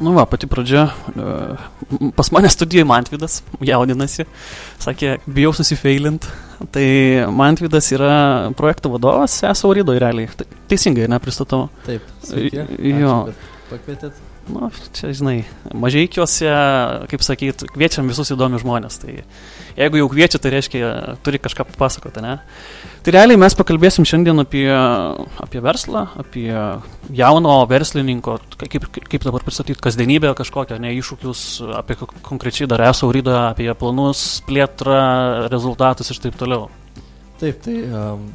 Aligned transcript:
Nu 0.00 0.14
va, 0.16 0.24
pati 0.24 0.46
pradžia. 0.48 0.86
e, 1.12 2.10
Pas 2.16 2.30
mane 2.32 2.48
studijoje 2.48 2.86
Mantvidas 2.88 3.42
jaudinasi. 3.60 4.24
Sakė, 4.80 5.18
bijau 5.28 5.52
susifeilint. 5.52 6.24
Tai 6.72 6.84
Mantvidas 7.36 7.88
yra 7.92 8.14
projektų 8.56 8.94
vadovas, 8.96 9.34
esu 9.44 9.68
Aurido 9.68 9.92
realiai. 9.98 10.28
Tai- 10.36 10.46
Teisingai, 10.68 11.08
nepristatau. 11.08 11.68
Taip, 11.86 12.02
sveiki. 12.24 12.64
I- 12.78 12.94
jo. 13.00 13.14
Ačiū, 13.28 13.34
Pakvietėt. 13.70 14.12
Nu, 14.50 14.66
čia, 14.96 15.12
žinai, 15.14 15.44
mažaikiuose, 15.78 16.48
kaip 17.10 17.22
sakyt, 17.22 17.62
kviečiam 17.70 18.08
visus 18.10 18.32
įdomius 18.34 18.64
žmonės. 18.64 18.96
Tai 18.98 19.12
jeigu 19.78 20.00
jau 20.00 20.08
kviečia, 20.10 20.40
tai 20.42 20.50
reiškia, 20.56 20.88
turi 21.22 21.38
kažką 21.42 21.66
papasakoti, 21.68 22.22
ne? 22.24 22.32
Tai 23.06 23.14
realiai 23.14 23.38
mes 23.40 23.54
pakalbėsim 23.56 24.06
šiandien 24.08 24.42
apie, 24.42 24.66
apie 25.44 25.62
verslą, 25.64 26.02
apie 26.20 26.48
jauno 27.20 27.54
verslininko, 27.70 28.40
kaip, 28.64 28.88
kaip 28.96 29.28
dabar 29.28 29.46
pristatyti, 29.46 29.78
kasdienybę 29.84 30.34
kažkokią, 30.40 30.80
ne 30.82 30.92
iššūkius, 30.98 31.44
apie 31.78 32.00
ko- 32.00 32.10
konkrečiai 32.26 32.68
dar 32.70 32.82
esu 32.90 33.06
Aurido, 33.06 33.36
apie 33.44 33.70
planus, 33.78 34.42
plėtrą, 34.48 35.00
rezultatus 35.52 36.10
ir 36.10 36.24
taip 36.26 36.40
toliau. 36.40 36.66
Taip, 37.40 37.62
tai 37.64 37.78
um, 37.86 38.26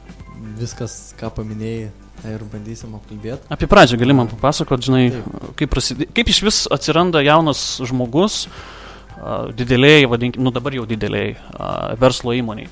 viskas, 0.58 1.14
ką 1.20 1.30
paminėjai, 1.36 1.92
ir 2.34 2.44
bandysim 2.52 2.96
apkalbėti. 2.98 3.46
Apie 3.54 3.68
pradžią 3.72 3.98
gali 4.02 4.14
man 4.18 4.28
papasakoti, 4.32 4.88
žinai, 4.90 5.04
Taip. 5.12 5.54
kaip, 5.62 5.70
prasidė, 5.76 6.08
kaip 6.16 6.32
iš 6.34 6.42
vis 6.48 6.60
atsiranda 6.72 7.22
jaunas 7.26 7.64
žmogus 7.86 8.46
a, 8.48 9.52
didelėjai, 9.56 10.10
vadinkim, 10.12 10.44
nu 10.44 10.52
dabar 10.56 10.74
jau 10.78 10.86
didelėjai 10.90 11.36
a, 11.60 11.72
verslo 12.02 12.34
įmoniai. 12.36 12.70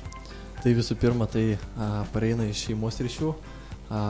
Tai 0.64 0.72
visų 0.72 0.96
pirma, 0.96 1.26
tai 1.28 1.58
a, 1.76 2.04
pareina 2.12 2.46
iš 2.48 2.66
šeimos 2.68 3.00
ryšių. 3.04 3.34
A, 3.94 4.04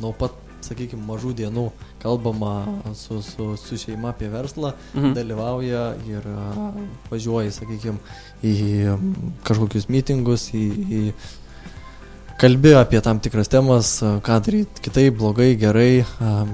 nuo 0.00 0.12
pat, 0.16 0.32
sakykime, 0.64 1.00
mažų 1.08 1.30
dienų 1.38 1.66
kalbama 2.02 2.50
su, 2.96 3.22
su, 3.24 3.54
su 3.56 3.78
šeima 3.80 4.10
apie 4.12 4.28
verslą, 4.28 4.74
Mhm. 4.94 5.14
dalyvauja 5.16 5.84
ir 6.08 6.26
važiuoja, 7.10 7.52
sakykime, 7.56 7.96
į 8.44 8.52
kažkokius 9.48 9.88
mitingus, 9.88 10.50
į, 10.52 10.64
į 11.00 11.00
kalbi 12.40 12.72
apie 12.72 13.00
tam 13.04 13.20
tikras 13.20 13.50
temas, 13.52 13.98
ką 14.00 14.36
daryti 14.40 14.80
kitaip, 14.80 15.18
blogai, 15.20 15.52
gerai 15.60 16.00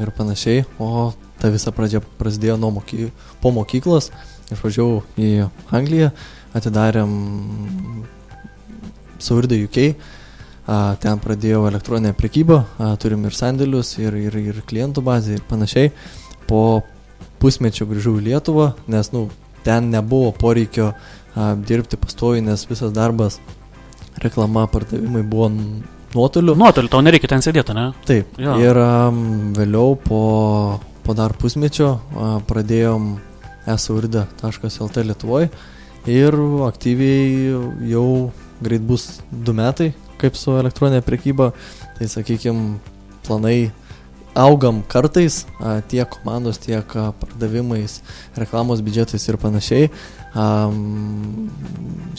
ir 0.03 0.11
panašiai. 0.19 0.65
O 0.83 1.13
ta 1.39 1.51
visa 1.55 1.71
pradžia 1.71 2.01
prasidėjo 2.19 2.57
moky, 2.59 3.13
po 3.39 3.53
mokyklos. 3.55 4.11
Išvažiavau 4.51 5.05
į 5.19 5.47
Angliją, 5.75 6.11
atidarėm 6.59 7.13
Saurida 9.23 9.59
UK. 9.63 9.79
Ten 11.03 11.23
pradėjau 11.23 11.69
elektroninę 11.71 12.17
prekybą, 12.19 12.65
turim 12.99 13.23
ir 13.27 13.39
sandėlius, 13.39 13.95
ir, 14.03 14.17
ir, 14.19 14.35
ir 14.43 14.63
klientų 14.67 15.05
bazę 15.07 15.39
ir 15.39 15.45
panašiai. 15.47 15.93
Po 16.51 16.83
pusmečio 17.39 17.87
grįžau 17.87 18.17
į 18.19 18.27
Lietuvą, 18.33 18.73
nes 18.91 19.13
nu, 19.15 19.29
ten 19.63 19.93
nebuvo 19.95 20.35
poreikio 20.35 20.97
dirbti 21.63 21.99
pastoviai, 22.01 22.43
nes 22.43 22.67
visas 22.67 22.95
darbas, 22.97 23.39
reklama, 24.23 24.67
pardavimai 24.73 25.23
buvo 25.27 25.51
nuotoliu. 26.15 26.57
Nuotoliu, 26.59 26.91
tau 26.93 27.03
nereikia 27.05 27.31
ten 27.35 27.45
sėdėti, 27.45 27.77
ne? 27.77 27.91
Taip. 28.09 28.37
Jo. 28.41 28.57
Ir 28.63 28.81
um, 28.81 29.23
vėliau 29.57 29.97
po, 30.01 30.21
po 31.05 31.17
dar 31.17 31.35
pusmečio 31.39 31.97
a, 31.97 32.31
pradėjom 32.49 33.15
esaurida.lt 33.67 35.07
Lietuvoje 35.09 35.51
ir 36.07 36.37
aktyviai 36.67 37.55
jau 37.91 38.09
greit 38.63 38.85
bus 38.87 39.09
du 39.31 39.55
metai, 39.57 39.91
kaip 40.21 40.39
su 40.39 40.55
elektroninė 40.57 41.03
prekyba. 41.05 41.51
Tai 41.97 42.07
sakykime, 42.13 42.77
planai 43.27 43.73
augam 44.37 44.83
kartais, 44.89 45.45
tiek 45.91 46.11
komandos, 46.13 46.61
tiek 46.63 46.93
pardavimais, 47.21 48.01
reklamos 48.37 48.83
biudžetais 48.85 49.25
ir 49.29 49.39
panašiai. 49.41 49.91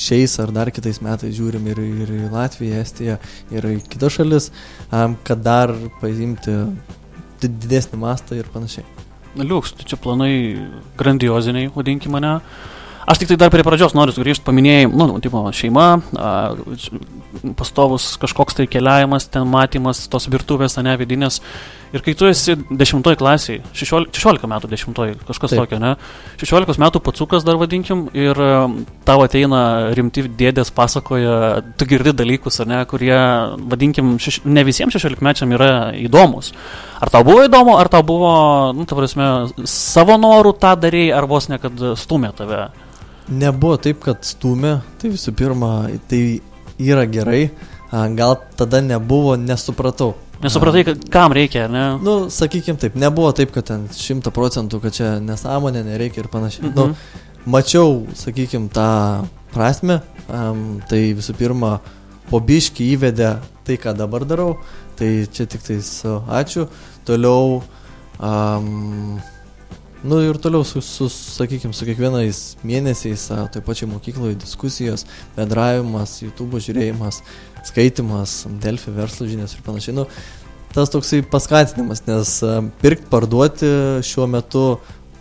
Šiais 0.01 0.37
ar 0.41 0.53
dar 0.55 0.71
kitais 0.73 0.99
metais 1.05 1.35
žiūrim 1.37 1.67
ir, 1.69 1.81
ir 2.03 2.13
į 2.17 2.31
Latviją, 2.33 2.81
Estiją, 2.81 3.17
ir 3.53 3.69
į 3.69 3.75
kitas 3.85 4.17
šalis, 4.17 4.49
kad 4.89 5.43
dar 5.45 5.75
paimti 6.01 6.55
di- 7.41 7.51
didesnį 7.51 8.01
mastą 8.01 8.39
ir 8.39 8.49
panašiai. 8.53 8.85
Liuks, 9.37 9.75
tai 9.77 9.85
čia 9.85 10.01
planai 10.01 10.33
grandioziniai, 10.97 11.69
vadinkime 11.75 12.17
mane. 12.17 12.39
Aš 13.07 13.21
tik 13.21 13.29
tai 13.29 13.37
dar 13.39 13.51
prie 13.53 13.63
pradžios 13.63 13.93
noriu 13.95 14.11
sugrįžti, 14.11 14.43
paminėjai, 14.43 14.87
nu, 14.91 15.05
nu, 15.07 15.19
tipo, 15.23 15.39
šeima, 15.55 15.85
a, 16.19 16.31
pastovus 17.55 18.09
kažkoks 18.19 18.57
tai 18.57 18.65
keliavimas, 18.67 19.29
ten 19.31 19.45
matymas, 19.47 20.01
tos 20.11 20.27
virtuvės, 20.27 20.75
ne 20.83 20.97
vidinės. 20.99 21.39
Ir 21.95 22.03
kai 22.03 22.13
tu 22.19 22.27
esi 22.27 22.51
10 22.67 23.15
klasiai, 23.15 23.61
16, 23.71 24.11
16 24.11 24.49
metų 24.51 24.67
10, 24.73 25.21
kažkas 25.27 25.53
Taip. 25.53 25.61
tokio, 25.61 25.77
ne? 25.79 25.93
16 26.41 26.81
metų 26.83 26.99
pacukas 27.03 27.45
dar 27.47 27.55
vadinkim 27.61 28.07
ir 28.17 28.35
um, 28.43 28.81
tau 29.07 29.21
ateina 29.23 29.93
rimti 29.95 30.25
dėdės 30.27 30.73
pasakoja, 30.75 31.61
tu 31.79 31.87
girdi 31.87 32.11
dalykus, 32.11 32.59
ar 32.59 32.67
ne, 32.67 32.81
kurie, 32.91 33.15
vadinkim, 33.71 34.17
šeš, 34.19 34.41
ne 34.43 34.65
visiems 34.67 34.97
16 34.99 35.23
mečiam 35.23 35.55
yra 35.55 35.93
įdomus. 35.95 36.51
Ar 36.99 37.13
tau 37.13 37.23
buvo 37.27 37.47
įdomu, 37.47 37.77
ar 37.79 37.87
tau 37.93 38.03
buvo, 38.03 38.33
nu, 38.75 38.83
ta 38.89 38.99
prasme, 38.99 39.29
savo 39.63 40.19
norų 40.19 40.57
tą 40.59 40.75
darėjai, 40.83 41.15
ar 41.15 41.29
vos 41.31 41.47
ne 41.47 41.61
kad 41.63 41.87
stumė 41.95 42.33
tave? 42.35 42.67
Nebuvo 43.31 43.79
taip, 43.79 44.03
kad 44.03 44.27
stumė, 44.27 44.81
tai 44.99 45.15
visų 45.15 45.31
pirma, 45.39 45.71
tai 46.11 46.41
yra 46.79 47.07
gerai, 47.07 47.49
gal 47.91 48.39
tada 48.59 48.83
nebuvo, 48.83 49.35
nesupratau. 49.39 50.17
Nesupratai, 50.43 50.83
kam 51.09 51.33
reikia, 51.33 51.65
ne? 51.71 51.85
Nu, 52.03 52.17
sakykim 52.33 52.77
taip, 52.77 52.97
nebuvo 52.99 53.31
taip, 53.33 53.51
kad 53.55 53.65
ten 53.71 53.87
šimta 53.93 54.33
procentų, 54.33 54.81
kad 54.83 54.93
čia 54.93 55.15
nesąmonė, 55.23 55.81
nereikia 55.87 56.21
ir 56.23 56.29
panašiai. 56.33 56.69
Mhm. 56.69 56.75
Nu, 56.77 57.23
mačiau, 57.57 58.03
sakykim, 58.17 58.67
tą 58.73 58.89
prasme, 59.53 60.01
um, 60.29 60.77
tai 60.89 61.07
visų 61.17 61.33
pirma, 61.39 61.77
po 62.27 62.41
biškį 62.43 62.91
įvedė 62.97 63.37
tai, 63.67 63.79
ką 63.81 63.95
dabar 63.97 64.27
darau, 64.27 64.57
tai 64.99 65.25
čia 65.31 65.47
tik 65.49 65.63
tai 65.63 65.79
su 65.85 66.19
ačiū. 66.27 66.67
Toliau, 67.07 67.61
um, 68.19 69.17
nu 70.03 70.21
ir 70.21 70.37
toliau, 70.43 70.65
su, 70.67 70.83
su, 70.83 71.07
sakykim, 71.09 71.73
su 71.73 71.87
kiekvienais 71.87 72.41
mėnesiais, 72.67 73.29
toj 73.53 73.63
pačiai 73.65 73.89
mokykloje 73.91 74.37
diskusijos, 74.43 75.07
bendravimas, 75.37 76.19
YouTube 76.21 76.61
žiūrėjimas, 76.63 77.23
skaitimas, 77.67 78.45
Delfi 78.63 78.91
verslo 78.95 79.27
žinias 79.29 79.55
ir 79.57 79.63
panašiai. 79.65 79.95
Nu, 79.97 80.07
tas 80.75 80.91
toksai 80.93 81.23
paskatinimas, 81.25 82.05
nes 82.07 82.37
a, 82.45 82.61
pirkti, 82.81 83.07
parduoti 83.11 83.69
šiuo 84.05 84.27
metu 84.31 84.63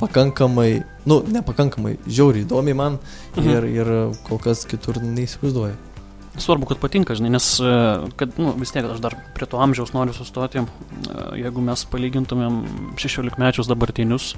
pakankamai, 0.00 0.82
nu, 1.08 1.22
nepakankamai, 1.32 1.96
žiauriai 2.06 2.44
įdomiai 2.44 2.76
man 2.76 2.98
Mhm. 3.36 3.48
ir, 3.48 3.64
ir 3.64 3.92
kol 4.28 4.38
kas 4.38 4.64
kitur 4.68 5.00
neįsivaizduoju. 5.00 5.76
Svarbu, 6.36 6.66
kad 6.68 6.76
patinka, 6.82 7.14
žinai, 7.16 7.30
nes, 7.32 7.46
e, 7.64 8.10
kad, 8.20 8.34
nu, 8.36 8.50
vis 8.60 8.68
tiek 8.74 8.84
aš 8.84 9.00
dar 9.00 9.14
prie 9.32 9.46
to 9.48 9.56
amžiaus 9.56 9.94
noriu 9.96 10.12
sustoti. 10.12 10.58
E, 10.60 10.66
Jeigu 11.40 11.62
mes 11.64 11.84
palygintumėm 11.88 12.58
16 13.00 13.38
mečius 13.40 13.70
dabartinius, 13.70 14.34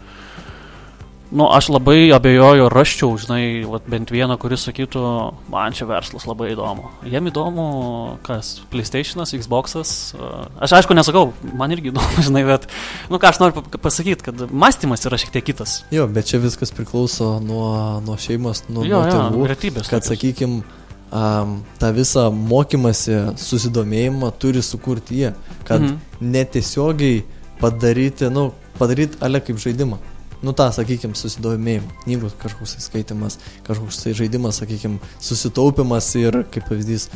nu, 1.30 1.46
aš 1.52 1.68
labai 1.74 2.08
abejoju, 2.14 2.68
raščiau, 2.72 3.10
žinai, 3.20 3.42
vat, 3.68 3.84
bent 3.90 4.10
vieną, 4.12 4.38
kuris 4.40 4.64
sakytų, 4.68 5.02
man 5.52 5.76
čia 5.76 5.88
verslas 5.88 6.24
labai 6.28 6.52
įdomu. 6.54 6.88
Jiem 7.08 7.28
įdomu, 7.30 7.66
kas, 8.26 8.54
PlayStation'as, 8.72 9.34
Xbox'as. 9.36 9.92
Aš 10.64 10.78
aišku 10.80 10.96
nesakau, 10.96 11.28
man 11.58 11.74
irgi 11.76 11.92
įdomu, 11.92 12.22
žinai, 12.28 12.44
bet, 12.48 12.68
nu, 13.12 13.20
ką 13.20 13.32
aš 13.32 13.42
noriu 13.42 13.60
pa- 13.60 13.82
pasakyti, 13.88 14.30
kad 14.30 14.48
mąstymas 14.48 15.04
yra 15.08 15.20
šiek 15.20 15.34
tiek 15.36 15.48
kitas. 15.50 15.82
Jo, 15.94 16.08
bet 16.10 16.30
čia 16.30 16.40
viskas 16.42 16.72
priklauso 16.74 17.36
nuo, 17.44 17.70
nuo 18.04 18.18
šeimos, 18.20 18.64
nuo, 18.72 18.86
jo, 18.88 19.02
nuo 19.02 19.06
jo, 19.06 19.14
tėvų. 19.14 19.46
vertybės. 19.52 19.88
kad, 19.88 20.04
tokios. 20.04 20.12
sakykim, 20.14 20.60
um, 21.12 21.56
tą 21.80 21.92
visą 21.96 22.28
mokymasi, 22.32 23.18
susidomėjimą 23.40 24.32
turi 24.40 24.64
sukurti 24.64 25.24
jie, 25.24 25.34
kad 25.68 25.84
mhm. 25.84 25.98
netiesiogiai 26.24 27.24
padaryti, 27.60 28.30
nu, 28.32 28.52
padaryti 28.78 29.20
ale 29.24 29.42
kaip 29.44 29.60
žaidimą. 29.60 29.98
Nu 30.44 30.54
tą, 30.54 30.68
sakykim, 30.74 31.16
susidomėjimą, 31.18 31.88
knygų 32.04 32.30
kažkoks 32.38 32.76
skaitimas, 32.84 33.40
kažkoks 33.66 33.98
tai 34.04 34.14
žaidimas, 34.14 34.60
sakykim, 34.62 35.00
susitaupimas 35.18 36.12
ir, 36.20 36.44
kaip 36.54 36.68
pavyzdys, 36.68 37.08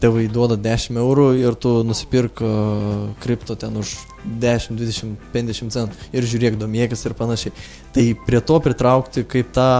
tėvai 0.00 0.24
duoda 0.32 0.56
10 0.58 0.98
eurų 0.98 1.26
ir 1.38 1.56
tu 1.60 1.74
nusipirk 1.86 2.40
uh, 2.42 3.12
kripto 3.22 3.54
ten 3.60 3.76
už 3.78 3.92
10, 4.24 4.80
20, 4.80 5.14
50 5.34 5.74
centų 5.76 6.10
ir 6.16 6.26
žiūrėk, 6.26 6.58
domėkis 6.60 7.04
ir 7.06 7.14
panašiai. 7.18 7.54
Tai 7.94 8.06
prie 8.26 8.40
to 8.40 8.58
pritraukti 8.64 9.24
kaip 9.28 9.52
tą 9.56 9.70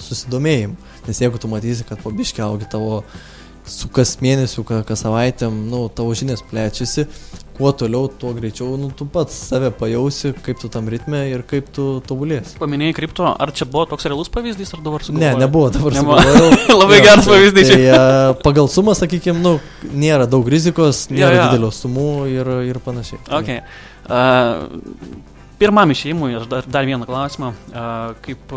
susidomėjimą. 0.00 0.76
Nes 1.08 1.20
jeigu 1.24 1.40
tu 1.40 1.48
matysi, 1.50 1.86
kad 1.88 2.02
po 2.02 2.12
biški 2.14 2.44
augi 2.44 2.68
tavo 2.70 3.00
su 3.64 3.88
kas 3.88 4.16
mėnesiu, 4.22 4.64
ka- 4.66 4.82
kas 4.88 5.02
savaitėm, 5.04 5.52
nu, 5.70 5.88
tavo 5.94 6.14
žinias 6.16 6.40
plečiasi, 6.42 7.04
kuo 7.60 7.70
toliau, 7.76 8.08
tuo 8.08 8.32
greičiau, 8.32 8.76
nu, 8.80 8.88
tu 8.96 9.04
pats 9.04 9.34
save 9.50 9.68
pajausi, 9.76 10.32
kaip 10.42 10.58
tu 10.62 10.68
tam 10.72 10.88
ritme 10.88 11.20
ir 11.28 11.42
kaip 11.46 11.68
tu 11.76 12.00
tobulėsi. 12.08 12.56
Paminėjai 12.58 12.94
kripto, 12.96 13.26
ar 13.28 13.52
čia 13.52 13.66
buvo 13.68 13.84
toks 13.90 14.08
realus 14.08 14.30
pavyzdys, 14.32 14.72
ar 14.74 14.80
dabar 14.86 15.00
Ne, 15.04 15.06
sugalvojai? 15.10 15.40
nebuvo 15.44 15.70
dabar 15.76 15.92
sugalvojau. 15.98 16.50
Labai 16.80 16.98
Jo, 16.98 17.04
geras 17.04 17.24
tai- 17.28 17.34
pavyzdys 17.36 17.68
čia. 17.68 17.76
Tai 17.76 18.32
e, 18.32 18.34
pagal 18.48 18.68
sumą, 18.72 18.96
sakykime, 18.96 19.38
nu, 19.44 19.58
nėra 19.92 20.26
daug 20.30 20.48
rizikos, 20.48 21.06
nėra 21.12 21.34
Jo, 21.36 21.40
jo. 21.42 21.48
didelio 21.50 21.70
sumų 21.82 22.08
ir, 22.32 22.52
ir 22.72 22.80
panašiai. 22.80 23.20
Tai- 23.28 23.42
Okay. 23.44 23.60
Uh, 24.10 24.66
pirmam 25.60 25.92
išėjimui 25.92 26.32
aš 26.40 26.46
dar, 26.50 26.66
dar 26.66 26.86
vieną 26.88 27.06
klausimą. 27.08 27.52
Kaip 28.24 28.54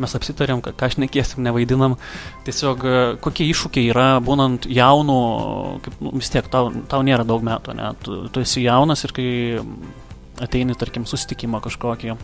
mes 0.00 0.14
apsitarėm, 0.18 0.60
ką, 0.64 0.74
aš 0.86 0.98
nekėsim, 1.02 1.42
nevaidinam. 1.46 1.96
Tiesiog 2.46 2.84
kokie 3.24 3.46
iššūkiai 3.50 3.88
yra, 3.94 4.08
būnant 4.24 4.68
jaunu, 4.70 5.18
kaip, 5.84 5.96
nu, 6.04 6.12
vis 6.20 6.30
tiek 6.34 6.46
tau, 6.52 6.68
tau 6.90 7.00
nėra 7.06 7.24
daug 7.26 7.42
metų, 7.46 7.74
ne? 7.80 7.90
Tu, 8.04 8.20
tu 8.28 8.44
esi 8.44 8.62
jaunas 8.66 9.02
ir 9.08 9.16
kai 9.16 9.28
ateini, 10.44 10.76
tarkim, 10.78 11.08
susitikimą 11.08 11.60
kažkokį. 11.64 12.14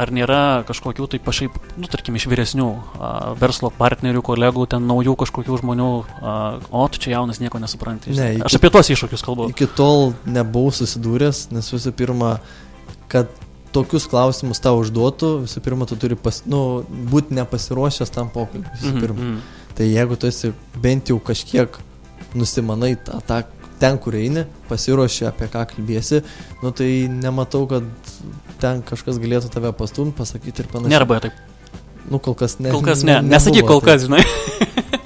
Ar 0.00 0.08
nėra 0.14 0.62
kažkokių 0.64 1.06
tai 1.12 1.18
pašaip, 1.20 1.56
nu, 1.76 1.88
tarkim, 1.90 2.14
iš 2.16 2.24
vyresnių 2.30 2.66
a, 3.04 3.08
verslo 3.36 3.68
partnerių, 3.74 4.22
kolegų, 4.24 4.62
ten 4.72 4.86
naujų 4.88 5.12
kažkokių 5.24 5.58
žmonių, 5.60 5.88
a, 6.22 6.34
o 6.72 6.84
tu 6.88 7.02
čia 7.02 7.16
jaunas 7.18 7.40
nieko 7.42 7.60
nesupranti. 7.60 8.14
Ne, 8.16 8.30
iki- 8.38 8.46
aš 8.48 8.56
apie 8.56 8.70
tuos 8.72 8.88
iššūkius 8.94 9.24
kalbu. 9.26 9.48
Iki 9.52 9.66
tol 9.76 10.14
nebuvau 10.24 10.70
susidūręs, 10.72 11.50
nes 11.52 11.68
visų 11.74 11.92
pirma, 11.98 12.30
kad 13.10 13.28
tokius 13.74 14.06
klausimus 14.10 14.58
tau 14.62 14.80
užduotų, 14.82 15.28
visų 15.44 15.60
pirma, 15.62 15.86
tu 15.86 15.96
turi 16.00 16.16
pas, 16.18 16.42
nu, 16.50 16.82
būti 17.12 17.36
nepasiruošęs 17.38 18.10
tam 18.14 18.30
pokalbiui. 18.34 18.70
Visų 18.80 18.92
Mhm, 18.94 19.00
pirma. 19.04 19.20
mhm. 19.20 19.40
Tai 19.78 19.86
jeigu 19.86 20.16
tu 20.18 20.26
esi 20.26 20.50
bent 20.82 21.08
jau 21.12 21.18
kažkiek 21.22 21.78
nusimanai 22.34 22.96
tą, 22.98 23.20
tą 23.26 23.42
ten, 23.80 23.96
kur 23.98 24.12
eini, 24.18 24.42
pasiruoši 24.68 25.24
apie 25.30 25.46
ką 25.48 25.62
kalbėsi, 25.70 26.22
nu 26.62 26.70
tai 26.76 27.06
nematau, 27.08 27.62
kad 27.70 27.86
ten 28.60 28.82
kažkas 28.84 29.16
galėtų 29.22 29.48
tave 29.54 29.70
pastumti, 29.72 30.12
pasakyti 30.18 30.60
ir 30.64 30.68
panašiai. 30.68 30.92
Nėra 30.92 31.06
buvę 31.08 31.20
taip. 31.28 31.38
Nu, 32.10 32.18
kol 32.18 32.34
kas 32.34 32.58
ne. 32.60 32.70
Kol 32.74 32.82
kas 32.84 33.04
ne. 33.06 33.20
Nesakyk 33.22 33.62
nebuvo, 33.62 33.78
kol 33.78 33.80
kas, 33.86 34.04
žinai, 34.04 34.24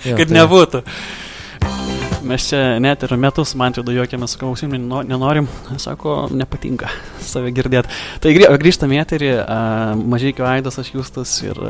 kad 0.03 0.27
tai- 0.29 0.35
nebūtų. 0.41 0.83
Mes 2.25 2.49
čia 2.49 2.79
net 2.81 3.03
ir 3.05 3.13
metus, 3.21 3.53
man 3.59 3.75
tai 3.77 3.83
juokėmės, 3.85 4.35
sakau, 4.37 4.53
ausim 4.55 4.73
nenorim, 4.73 5.49
sako, 5.77 6.25
nepatinka 6.33 6.89
save 7.31 7.53
girdėti. 7.55 7.91
Tai 8.25 8.33
grį- 8.37 8.49
grįžtam 8.63 8.95
į 8.95 9.01
eterį, 9.03 9.33
mažai 10.01 10.33
Aidas, 10.55 10.79
aš 10.81 10.95
Justas 10.95 11.35
ir 11.45 11.61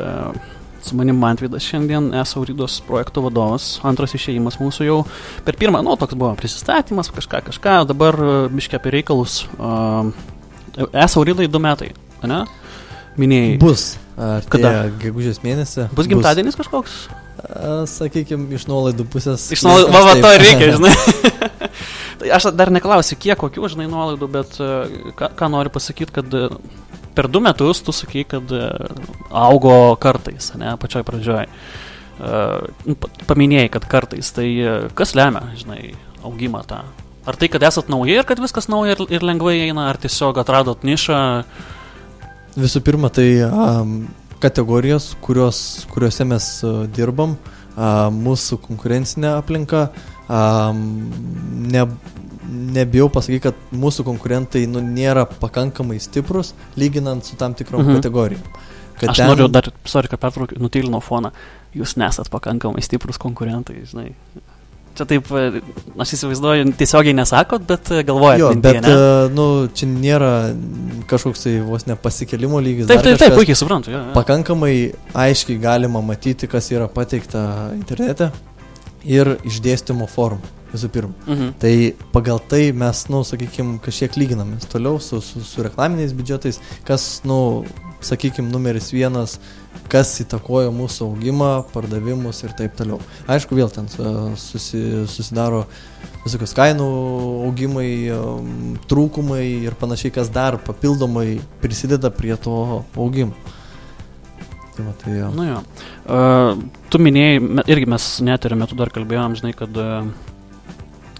su 0.85 0.95
manim 0.95 1.17
Mantvidas 1.17 1.65
šiandien 1.65 2.11
esu 2.21 2.43
Rydos 2.45 2.77
projekto 2.85 3.23
vadovas, 3.25 3.79
antras 3.87 4.13
išėjimas 4.15 4.59
mūsų 4.61 4.85
jau 4.85 4.99
per 5.47 5.57
pirmą, 5.59 5.81
nu, 5.83 5.95
toks 5.97 6.13
buvo 6.13 6.35
prisistatymas, 6.37 7.09
kažką, 7.15 7.41
kažką, 7.49 7.75
dabar 7.89 8.19
biškia 8.53 8.77
apie 8.77 8.93
reikalus. 8.99 9.41
Esu 10.93 11.23
Rydai 11.25 11.49
du 11.49 11.61
metai, 11.63 11.91
ne? 12.23 12.43
Minėjai. 13.17 13.57
Bus. 13.61 13.93
Kada? 14.15 14.47
Kada? 14.51 14.71
Gegužės 15.01 15.41
mėnesį. 15.43 15.89
Bus 15.95 16.07
gimtadienis 16.11 16.57
kažkoks? 16.59 17.05
Sakykime, 17.87 18.49
iš 18.57 18.65
nuolaidų 18.67 19.05
pusės. 19.11 19.47
Iš 19.55 19.63
nuolaidų, 19.63 19.91
va, 19.93 20.01
va, 20.03 20.15
to 20.19 20.31
reikia, 20.41 20.71
žinai. 20.75 20.91
tai 22.19 22.31
aš 22.35 22.49
dar 22.57 22.71
neklausiu, 22.73 23.17
kiek 23.21 23.39
kokių, 23.39 23.69
žinai, 23.71 23.87
nuolaidų, 23.91 24.29
bet 24.33 24.57
e, 24.59 24.69
ką, 25.15 25.29
ką 25.39 25.49
noriu 25.53 25.71
pasakyti, 25.73 26.13
kad 26.17 26.35
e, 26.35 26.49
per 27.15 27.29
du 27.31 27.39
metus 27.43 27.79
tu 27.85 27.95
sakai, 27.95 28.25
kad 28.27 28.51
e, 28.51 28.67
augo 29.31 29.95
kartais, 30.03 30.51
ne, 30.59 30.75
pačioj 30.81 31.05
pradžioj. 31.07 31.47
Pa- 32.15 33.09
Paminėjai, 33.27 33.71
kad 33.73 33.87
kartais, 33.91 34.29
tai 34.31 34.45
kas 34.95 35.11
lemia, 35.19 35.49
žinai, 35.59 35.81
augimą 36.23 36.61
tą? 36.67 36.77
Ar 37.27 37.35
tai, 37.39 37.49
kad 37.51 37.63
esat 37.67 37.89
nauji 37.91 38.15
ir 38.15 38.27
kad 38.27 38.39
viskas 38.39 38.69
nauja 38.71 38.93
ir, 38.95 39.01
ir 39.17 39.25
lengvai 39.25 39.57
eina, 39.65 39.89
ar 39.91 39.99
tiesiog 39.99 40.37
atradot 40.39 40.85
nišą? 40.87 41.17
Visų 42.55 42.79
pirma, 42.87 43.09
tai 43.11 43.27
um, 43.49 43.97
kategorijos, 44.45 45.11
kurios, 45.25 45.59
kuriuose 45.91 46.29
mes 46.29 46.49
uh, 46.63 46.83
dirbam, 46.95 47.35
mūsų 47.75 48.59
konkurencinė 48.63 49.35
aplinka. 49.35 49.89
Ne, 51.75 51.83
nebijau 52.75 53.09
pasakyti, 53.13 53.43
kad 53.49 53.75
mūsų 53.75 54.05
konkurentai 54.07 54.65
nu, 54.69 54.81
nėra 54.83 55.25
pakankamai 55.25 55.99
stiprus, 56.01 56.53
lyginant 56.79 57.25
su 57.25 57.37
tam 57.39 57.55
tikrom 57.57 57.83
mhm. 57.83 57.99
kategorijom. 57.99 58.47
Kad 58.95 59.11
Aš 59.11 59.19
ten... 59.19 59.27
noriu 59.27 59.49
dar, 59.51 59.67
sorry, 59.83 60.07
kad 60.07 60.21
pertraukiu, 60.21 60.57
nutylinau 60.63 61.01
foną. 61.03 61.33
Jūs 61.75 61.97
nesat 61.99 62.29
pakankamai 62.31 62.83
stiprus 62.85 63.19
konkurentai, 63.19 63.81
žinai. 63.89 64.13
Čia 64.95 65.07
taip, 65.09 65.29
e, 65.35 65.61
aš 65.99 66.15
įsivaizduoju, 66.17 66.69
tiesiogiai 66.79 67.15
nesakot, 67.17 67.65
bet 67.67 67.91
e, 67.91 68.01
galvojat. 68.07 68.39
Jo, 68.39 68.51
mintyje, 68.55 68.81
bet 68.81 68.87
ne? 68.87 68.95
nu, 69.35 69.47
čia 69.75 69.89
nėra 69.91 70.31
kažkoks 71.09 71.45
tai 71.45 71.55
vos 71.65 71.87
nepasikelimo 71.89 72.61
lygis. 72.63 72.89
Taip, 72.91 73.03
taip, 73.05 73.19
taip, 73.21 73.35
puikiai 73.37 73.59
suprantu. 73.59 73.93
Jo, 73.93 74.01
jo. 74.07 74.15
Pakankamai 74.15 74.73
aiškiai 75.25 75.59
galima 75.61 76.03
matyti, 76.05 76.49
kas 76.51 76.71
yra 76.73 76.87
pateikta 76.91 77.45
internete 77.75 78.31
ir 79.05 79.35
išdėstymo 79.45 80.07
formų 80.11 80.53
visų 80.75 80.89
pirma. 80.91 81.13
Mhm. 81.25 81.51
Tai 81.61 81.73
pagal 82.13 82.41
tai 82.51 82.69
mes, 82.75 83.05
nu, 83.11 83.23
sakykime, 83.27 83.79
kažkiek 83.83 84.17
lyginamės 84.19 84.67
toliau 84.71 84.99
su, 84.99 85.21
su, 85.23 85.43
su 85.45 85.65
reklaminiais 85.65 86.15
biudžetais, 86.15 86.59
kas, 86.87 87.21
nu, 87.27 87.63
sakykime, 88.05 88.49
numeris 88.51 88.91
vienas, 88.93 89.39
kas 89.91 90.11
įtakoja 90.23 90.73
mūsų 90.73 91.09
augimą, 91.09 91.51
pardavimus 91.73 92.43
ir 92.45 92.55
taip 92.57 92.75
toliau. 92.77 92.99
Aišku, 93.31 93.57
vėl 93.57 93.71
ten 93.73 93.89
susi, 94.41 94.81
susidaro 95.11 95.65
visokios 96.25 96.55
kainų 96.57 96.87
augimai, 97.45 97.89
em, 98.13 98.79
trūkumai 98.89 99.43
ir 99.67 99.77
panašiai, 99.79 100.13
kas 100.15 100.31
dar 100.33 100.57
papildomai 100.57 101.39
prisideda 101.61 102.11
prie 102.13 102.35
to 102.35 102.83
augimo. 102.95 103.35
Tai 104.75 104.85
va, 104.85 104.93
tai 104.99 105.13
jo. 105.15 105.31
Nu 105.35 105.45
jo. 105.47 105.59
Uh, 106.03 106.63
tu 106.91 106.99
minėjai, 106.99 107.39
irgi 107.71 107.87
mes 107.89 108.07
net 108.27 108.47
ir 108.47 108.55
metu 108.59 108.75
dar 108.79 108.91
kalbėjom, 108.95 109.37
žinai, 109.39 109.53
kad, 109.55 109.77
uh, 109.79 110.09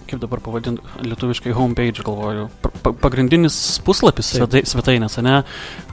kaip 0.06 0.20
dabar 0.22 0.42
pavadinti, 0.44 0.84
lietuviškai 1.06 1.54
homepage, 1.56 2.04
galvoju, 2.04 2.50
pa, 2.62 2.72
pa, 2.84 2.92
pagrindinis 3.06 3.56
puslapis 3.86 4.34
svetai, 4.36 4.66
svetainės, 4.68 5.16
ne? 5.24 5.40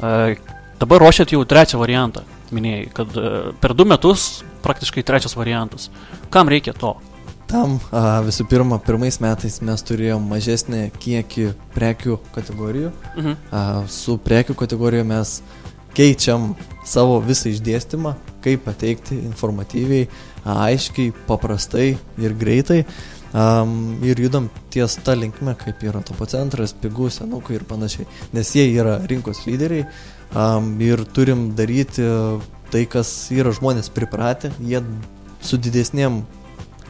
Uh, 0.01 0.35
dabar 0.81 1.05
ruošiat 1.05 1.31
jau 1.31 1.41
trečią 1.47 1.79
variantą, 1.79 2.25
minėjai, 2.51 2.83
kad 2.99 3.15
uh, 3.19 3.39
per 3.63 3.77
du 3.79 3.87
metus 3.87 4.43
praktiškai 4.63 5.07
trečias 5.07 5.39
variantas. 5.39 5.87
Kam 6.33 6.51
reikia 6.51 6.75
to? 6.75 6.97
Tam 7.53 7.75
a, 7.93 8.21
visų 8.25 8.47
pirma, 8.49 8.79
pirmais 8.81 9.19
metais 9.21 9.59
mes 9.61 9.83
turėjom 9.85 10.23
mažesnį 10.25 10.87
kiekį 10.97 11.51
prekių 11.75 12.17
kategorijų. 12.33 12.89
Mhm. 13.13 13.35
A, 13.53 13.61
Su 13.91 14.17
prekių 14.17 14.55
kategorija 14.57 15.05
mes 15.05 15.37
keičiam 15.97 16.53
savo 16.87 17.19
visą 17.23 17.51
išdėstymą, 17.51 18.13
kaip 18.43 18.65
pateikti 18.67 19.17
informatyviai, 19.23 20.07
aiškiai, 20.43 21.13
paprastai 21.27 21.93
ir 22.21 22.37
greitai. 22.39 22.83
Um, 23.33 23.95
ir 24.05 24.19
judam 24.21 24.45
ties 24.69 24.99
tą 25.01 25.15
linkmę, 25.17 25.55
kaip 25.57 25.81
yra 25.81 26.03
topo 26.05 26.27
centras, 26.29 26.75
pigus, 26.77 27.17
senukai 27.17 27.55
ir 27.57 27.63
panašiai. 27.65 28.05
Nes 28.35 28.51
jie 28.53 28.67
yra 28.75 28.99
rinkos 29.09 29.47
lyderiai 29.47 29.87
um, 30.37 30.75
ir 30.85 31.01
turim 31.15 31.47
daryti 31.57 32.05
tai, 32.69 32.83
kas 32.85 33.09
yra 33.33 33.53
žmonės 33.55 33.89
pripratę. 33.93 34.53
Jie 34.61 34.83
su 35.41 35.57
didesniem 35.57 36.21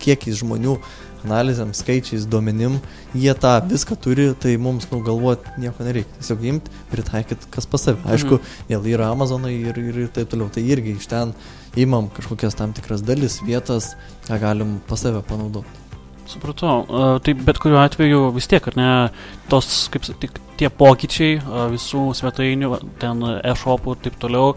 kiekiais 0.03 0.41
žmonių, 0.41 0.75
analizėm, 1.25 1.73
skaičiais, 1.75 2.27
duomenim, 2.29 2.79
jie 3.17 3.33
tą 3.39 3.55
viską 3.69 3.97
turi, 4.03 4.29
tai 4.39 4.55
mums 4.61 4.89
nugalvoti 4.91 5.55
nieko 5.63 5.85
nereikia. 5.87 6.19
Tiesiog 6.19 6.47
imti, 6.51 6.73
pritaikyti 6.91 7.51
kas 7.53 7.69
pas 7.69 7.85
save. 7.87 8.01
Aišku, 8.09 8.39
vėl 8.71 8.89
yra 8.93 9.11
Amazonai 9.13 9.53
ir, 9.55 9.79
ir, 9.79 10.01
ir 10.05 10.11
taip 10.13 10.31
toliau. 10.33 10.51
Tai 10.53 10.63
irgi 10.63 10.97
iš 10.97 11.09
ten 11.11 11.35
imam 11.79 12.09
kažkokias 12.13 12.57
tam 12.59 12.75
tikras 12.75 13.05
dalis, 13.05 13.39
vietas, 13.45 13.93
ką 14.27 14.39
galim 14.43 14.77
pas 14.89 15.01
save 15.01 15.23
panaudoti. 15.27 15.79
Supratau. 16.29 16.85
Uh, 16.87 17.17
tai 17.19 17.33
bet 17.35 17.59
kuriuo 17.59 17.81
atveju 17.81 18.29
vis 18.35 18.47
tiek, 18.47 18.63
ar 18.71 18.77
ne, 18.79 18.89
tos, 19.51 19.89
kaip 19.91 20.05
sakyt, 20.07 20.39
tie 20.59 20.69
pokyčiai 20.71 21.35
uh, 21.41 21.65
visų 21.73 22.11
svetainių, 22.15 22.71
ten 23.01 23.25
e-shopų 23.43 23.97
ir 23.97 24.03
taip 24.05 24.19
toliau, 24.21 24.53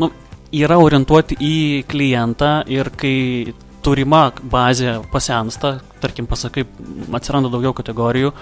nu, 0.00 0.08
yra 0.56 0.78
orientuoti 0.82 1.36
į 1.44 1.56
klientą 1.90 2.60
ir 2.72 2.90
kai 2.98 3.52
turima 3.84 4.30
bazė 4.52 4.98
pasensta, 5.12 5.78
tarkim, 6.00 6.28
pasakai, 6.30 6.64
atsiranda 7.16 7.50
daugiau 7.52 7.74
kategorijų, 7.76 8.32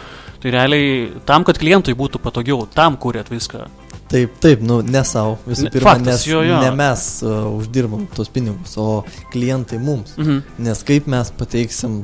tai 0.42 0.54
realiai 0.54 0.88
tam, 1.28 1.47
kad 1.47 1.61
klientui 1.61 1.97
būtų 1.99 2.21
patogiau, 2.23 2.66
tam 2.75 2.99
kūrėt 3.00 3.30
viską. 3.33 3.66
Taip, 4.09 4.38
taip, 4.40 4.62
nu, 4.64 4.80
ne 4.80 5.02
savo, 5.04 5.37
visų 5.45 5.66
Ne- 5.66 5.73
pirma, 5.75 5.90
faktas, 5.90 6.07
nes 6.07 6.26
jo, 6.30 6.40
jo. 6.47 6.61
ne 6.64 6.71
mes 6.73 7.07
uh, 7.26 7.42
uždirbam 7.59 8.07
tos 8.16 8.30
pinigus, 8.33 8.76
o 8.80 9.04
klientai 9.35 9.80
mums. 9.83 10.14
Mhm. 10.16 10.40
Nes 10.64 10.85
kaip 10.88 11.11
mes 11.12 11.33
pateiksim 11.37 12.00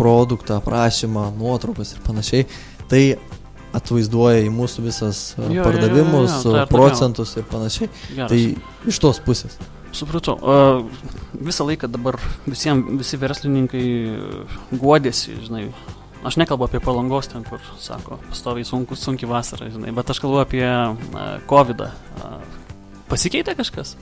produktą, 0.00 0.58
aprašymą, 0.58 1.28
nuotraukas 1.38 1.94
ir 1.94 2.02
panašiai, 2.06 2.46
tai 2.90 3.02
atvaizduoja 3.76 4.42
į 4.48 4.50
mūsų 4.50 4.82
visas 4.82 5.20
Jo, 5.36 5.44
jo, 5.44 5.52
jo, 5.60 5.66
pardavimus, 5.68 6.32
jo, 6.32 6.40
jo, 6.40 6.54
tai 6.56 6.64
ir 6.64 6.72
procentus 6.72 7.36
ir 7.38 7.46
panašiai. 7.50 7.90
Geras. 8.16 8.32
Tai 8.32 8.90
iš 8.90 8.98
tos 9.04 9.20
pusės. 9.22 9.60
Supratau. 9.92 10.36
Visą 11.34 11.66
laiką 11.66 11.88
dabar 11.90 12.18
visiems, 12.46 12.86
visi 13.00 13.18
verslininkai 13.18 13.86
guodėsi, 14.76 15.34
žinai. 15.46 15.64
Aš 16.26 16.36
nekalbu 16.36 16.66
apie 16.66 16.82
palangos 16.84 17.30
ten, 17.32 17.46
kur, 17.48 17.62
sako, 17.80 18.18
pastoviai 18.28 18.66
sunku, 18.68 18.96
sunki 18.98 19.28
vasara, 19.28 19.70
žinai, 19.72 19.94
bet 19.96 20.12
aš 20.12 20.20
kalbu 20.20 20.42
apie 20.42 20.66
COVID. 21.48 21.80
-ą. 21.80 22.40
Pasikeitė 23.08 23.56
kažkas? 23.58 23.96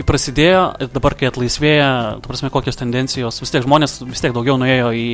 Kai 0.00 0.06
prasidėjo, 0.08 0.62
ir 0.80 0.90
dabar 0.94 1.14
kai 1.18 1.28
atlaisvėja, 1.28 1.88
ta 2.22 2.30
prasme, 2.30 2.48
kokios 2.52 2.78
tendencijos, 2.80 3.40
vis 3.42 3.52
tiek 3.52 3.64
žmonės 3.66 3.98
vis 4.08 4.22
tiek 4.24 4.32
daugiau 4.32 4.56
nuėjo 4.60 4.90
į 4.96 5.06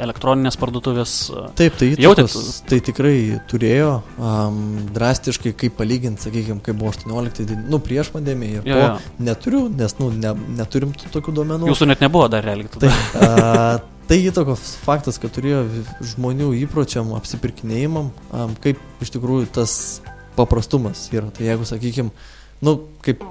elektroninės 0.00 0.56
parduotuvės. 0.60 1.14
Taip, 1.58 1.76
tai, 1.80 1.90
Jautėt? 2.00 2.32
tai 2.70 2.80
tikrai 2.86 3.14
turėjo 3.50 3.90
um, 4.16 4.62
drastiškai, 4.94 5.52
kaip 5.60 5.76
palyginti, 5.80 6.24
sakykime, 6.24 6.62
kaip 6.64 6.78
buvo 6.80 6.94
18, 6.94 7.44
tai, 7.50 7.58
nu, 7.68 7.80
prieš 7.84 8.12
pandemiją 8.14 8.62
ir 8.62 8.70
Jo, 8.70 8.76
po 8.76 8.84
jo. 8.86 8.92
neturiu, 9.28 9.62
nes, 9.76 9.96
nu, 10.00 10.10
ne, 10.14 10.32
neturim 10.56 10.94
tokių 11.12 11.34
duomenų. 11.40 11.68
Jūsų 11.70 11.90
net 11.90 12.04
nebuvo 12.04 12.30
dar 12.32 12.46
realiai. 12.46 12.70
Tai, 12.80 12.92
a, 13.20 13.74
tai 14.08 14.20
įtakos 14.24 14.78
faktas, 14.86 15.20
kad 15.20 15.34
turėjo 15.36 15.66
žmonių 16.14 16.54
įpročiam, 16.62 17.12
apsipirkinėjimam, 17.18 18.08
am, 18.36 18.56
kaip 18.64 18.80
iš 19.04 19.12
tikrųjų 19.18 19.50
tas 19.60 19.74
paprastumas 20.38 21.08
yra. 21.12 21.28
Tai 21.34 21.44
jeigu, 21.44 21.68
sakykime, 21.68 22.14
nu, 22.64 22.76
kaip 23.04 23.26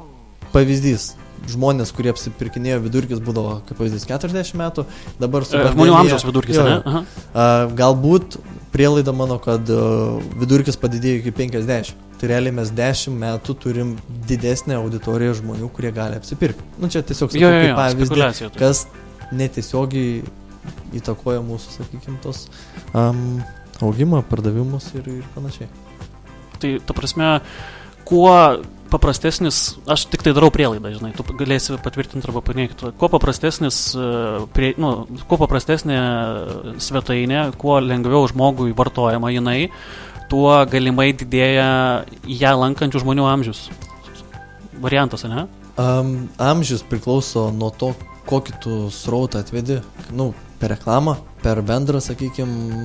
pavyzdys, 0.53 1.13
žmonės, 1.49 1.93
kurie 1.95 2.11
apsipirkinėjo 2.13 2.81
vidurkis 2.83 3.21
būdavo, 3.23 3.59
kaip 3.67 3.79
pavyzdys, 3.79 4.07
40 4.09 4.57
metų, 4.59 4.85
dabar 5.21 5.47
su... 5.47 5.57
E, 5.57 5.71
Žmonių 5.73 5.95
amžiaus 6.01 6.25
vidurkis, 6.27 6.59
Jo, 6.59 6.65
ne? 6.67 6.77
Aha. 6.83 7.03
A, 7.33 7.47
galbūt 7.79 8.39
prielaida 8.73 9.13
mano, 9.15 9.39
kad 9.41 9.69
a, 9.71 9.81
vidurkis 10.41 10.79
padidėjo 10.79 11.23
iki 11.23 11.35
50. 11.39 12.07
Tai 12.19 12.27
realiai 12.27 12.51
mes 12.51 12.73
10 12.75 13.15
metų 13.15 13.55
turim 13.63 13.93
didesnę 14.27 14.75
auditoriją 14.81 15.37
žmonių, 15.39 15.69
kurie 15.75 15.93
gali 15.95 16.19
apsipirkti. 16.19 16.65
Nu, 16.81 16.89
čia 16.91 16.99
tiesiog 17.07 17.31
sakau 17.31 17.45
Jo, 17.45 17.51
jo, 17.55 17.69
jo, 17.69 17.77
pavyzdį, 17.77 18.49
kas 18.59 18.83
netiesiogiai 19.31 20.19
įtakoja 20.99 21.39
mūsų, 21.45 21.77
sakykime, 21.77 22.17
tos 22.23 22.47
um, 22.91 23.39
augimą, 23.85 24.19
pardavimus 24.27 24.89
ir, 24.99 25.07
ir 25.21 25.29
panašiai. 25.35 25.69
Tai, 26.59 26.73
ta 26.83 26.95
prasme, 26.97 27.29
kuo 28.09 28.33
paprastesnis, 28.91 29.77
aš 29.89 30.05
tik 30.11 30.23
tai 30.25 30.33
darau 30.35 30.49
prielaidą, 30.53 30.91
žinai, 30.97 31.11
tu 31.17 31.23
galėsi 31.37 31.77
patvirtinti 31.83 32.29
arba 32.29 32.41
paneigti, 32.45 32.91
kuo 32.99 33.09
paprastesnis, 33.11 33.79
e, 33.93 34.09
prie, 34.55 34.73
nu, 34.81 35.05
kuo 35.29 35.39
paprastesnė 35.41 35.99
svetainė, 36.81 37.43
kuo 37.61 37.79
lengviau 37.83 38.27
žmogui 38.31 38.75
vartojama 38.77 39.31
jinai, 39.33 39.69
tuo 40.29 40.51
galimai 40.69 41.11
didėja 41.17 41.69
ją 42.29 42.53
lankančių 42.63 43.03
žmonių 43.05 43.25
amžius. 43.29 43.67
Variantas, 44.79 45.25
ne? 45.27 45.47
Um, 45.79 46.29
amžius 46.41 46.83
priklauso 46.87 47.49
nuo 47.55 47.71
to, 47.71 47.93
kokį 48.29 48.55
tu 48.63 48.75
srautą 48.93 49.41
atvedi, 49.43 49.79
nu, 50.15 50.31
per 50.59 50.73
reklamą, 50.75 51.15
per 51.43 51.61
bendrą, 51.65 52.01
sakykime, 52.03 52.81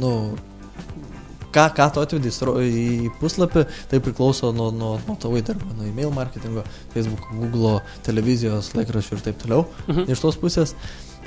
nu, 0.00 0.12
ką, 1.54 1.66
ką 1.76 1.88
tu 1.94 2.02
atvedi 2.02 2.30
į 2.30 3.10
puslapį, 3.20 3.64
tai 3.90 4.00
priklauso 4.04 4.52
nuo, 4.56 4.70
nuo, 4.74 4.92
nuo 5.06 5.16
tavo 5.20 5.38
įdarbio, 5.40 5.70
nuo 5.78 5.88
e-mail 5.88 6.12
marketingo, 6.14 6.64
Facebook, 6.94 7.26
Google, 7.36 7.80
televizijos, 8.06 8.72
laikraščių 8.78 9.16
ir 9.18 9.24
taip 9.28 9.40
toliau. 9.42 9.66
Mhm. 9.88 10.10
iš 10.12 10.22
tos 10.22 10.38
pusės, 10.40 10.74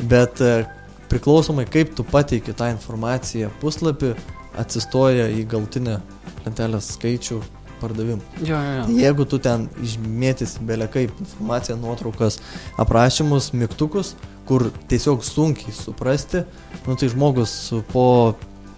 bet 0.10 0.42
e, 0.42 0.64
priklausomai 1.12 1.66
kaip 1.70 1.96
tu 1.98 2.06
pateiki 2.08 2.56
tą 2.58 2.72
informaciją 2.74 3.52
puslapį, 3.62 4.14
atsistoja 4.60 5.30
į 5.34 5.48
galtinę 5.50 6.00
lentelės 6.46 6.94
skaičių 6.98 7.42
pardavimų. 7.82 8.22
Jo, 8.46 8.58
jo, 8.58 8.76
jo. 8.78 8.86
Jeigu 9.02 9.26
tu 9.30 9.40
ten 9.44 9.68
išmėtysi 9.84 10.64
belė 10.68 10.88
kaip 10.92 11.14
informaciją, 11.26 11.78
nuotraukas, 11.82 12.40
aprašymus, 12.80 13.52
mygtukus, 13.58 14.14
kur 14.48 14.70
tiesiog 14.92 15.24
sunkiai 15.26 15.74
suprasti, 15.76 16.44
nu 16.88 16.98
tai 17.00 17.10
žmogus 17.12 17.56
po 17.92 18.06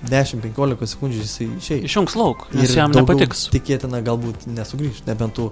10-15 0.04 0.90
sekundžių 0.92 1.22
jisai 1.22 1.48
išeis. 1.58 1.86
Išjungs 1.88 2.16
lauk, 2.20 2.46
nes 2.54 2.74
jam 2.76 2.92
daugiau 2.94 3.16
nepatiks. 3.16 3.46
Tikėtina 3.54 4.02
galbūt 4.06 4.46
nesugrįž, 4.52 5.04
nebent 5.08 5.38
tu 5.38 5.48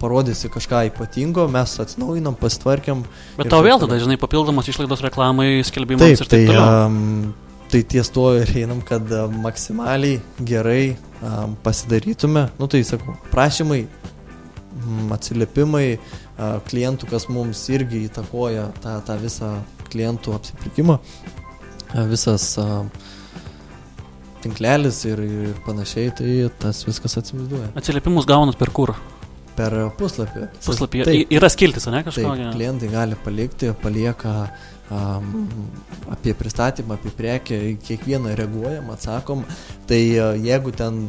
parodysi 0.00 0.50
kažką 0.52 0.84
ypatingo, 0.90 1.46
mes 1.52 1.76
atsinaujinam, 1.80 2.36
pasitvarkiam. 2.40 3.04
Bet 3.38 3.48
ir 3.48 3.54
tau 3.54 3.62
vėl 3.64 3.80
tada, 3.82 3.98
žinai, 4.02 4.18
papildomos 4.20 4.68
išlaidos 4.70 5.04
reklamai, 5.04 5.48
skelbimams 5.66 6.04
Taip, 6.04 6.24
ir 6.26 6.30
tai, 6.30 6.40
taip 6.42 6.52
toliau. 6.52 6.88
um, 6.88 7.34
tai 7.72 7.82
ties 7.94 8.10
to 8.14 8.26
ir 8.40 8.52
einam, 8.64 8.82
kad 8.86 9.12
a, 9.14 9.24
maksimaliai 9.46 10.20
gerai 10.46 10.96
um, 11.20 11.56
pasidarytume. 11.64 12.48
Nu 12.60 12.68
tai 12.70 12.82
sakau, 12.86 13.16
prašymai, 13.32 13.84
mm, 13.86 15.14
atsiliepimai 15.16 15.86
a, 15.94 16.52
klientų, 16.68 17.08
kas 17.14 17.30
mums 17.32 17.64
irgi 17.72 18.04
įtakoja 18.10 18.68
tą, 18.84 18.98
tą 19.06 19.18
visą 19.22 19.54
klientų 19.90 20.36
apsipirkimą, 20.36 21.00
a, 21.00 22.06
visas 22.10 22.52
a, 22.60 22.84
tinklelis 24.44 25.02
ir, 25.08 25.24
ir 25.24 25.58
panašiai, 25.66 26.12
tai 26.20 26.36
tas 26.62 26.84
viskas 26.86 27.18
atsimizuoja. 27.20 27.72
Atsiliepimus 27.78 28.28
gaunat 28.28 28.60
per 28.60 28.72
kur? 28.76 28.94
Per 29.54 29.74
puslapį. 29.98 30.48
Puslapyje. 30.64 31.04
Taip, 31.06 31.34
Yra 31.36 31.50
skiltis, 31.52 31.86
ne 31.86 32.00
Taip, 32.02 32.10
kažkokia? 32.10 32.50
klientai 32.56 32.88
gali 32.90 33.18
palikti, 33.22 33.70
palieka 33.82 34.32
um, 34.90 35.46
apie 36.10 36.34
pristatymą, 36.34 36.98
apie 36.98 37.12
prekę, 37.14 37.58
į 37.70 37.74
kiekvieną 37.84 38.34
reaguojam, 38.38 38.90
atsakom. 38.94 39.44
Tai 39.88 40.00
uh, 40.18 40.32
jeigu 40.40 40.72
ten 40.74 41.04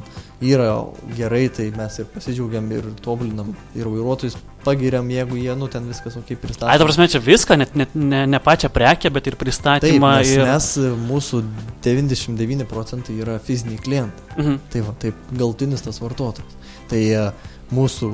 yra 0.45 0.69
gerai, 1.17 1.47
tai 1.53 1.69
mes 1.75 1.97
ir 2.01 2.09
pasidžiaugiam 2.13 2.67
ir 2.75 2.91
tobulinam 3.03 3.53
ir 3.75 3.89
vairuotojus 3.89 4.37
pagiriam, 4.65 5.09
jeigu 5.09 5.37
jie, 5.39 5.53
nu, 5.57 5.69
ten 5.71 5.87
viskas 5.89 6.17
ok 6.19 6.35
pristato. 6.41 6.69
Ai, 6.69 6.77
ta 6.81 6.87
prasme, 6.87 7.07
čia 7.11 7.21
viską, 7.23 7.57
net, 7.61 7.73
net 7.77 7.97
ne, 7.97 8.23
ne 8.29 8.41
pačią 8.41 8.71
prekę, 8.73 9.11
bet 9.13 9.29
ir 9.29 9.37
Taip, 9.37 9.43
pristatymą. 9.45 10.13
nes 10.19 10.35
ir... 10.35 10.45
mes, 10.45 10.69
mūsų 11.05 11.41
99 11.85 12.69
procentai 12.69 13.17
yra 13.21 13.39
fiziniai 13.41 13.81
klientai. 13.81 14.29
Mhm. 14.37 14.61
Tai 14.73 14.85
va, 14.87 14.95
taip 15.01 15.27
galtinis 15.33 15.85
tas 15.85 16.01
vartotojas. 16.03 16.57
Tai 16.89 17.01
uh, 17.17 17.51
mūsų 17.73 18.11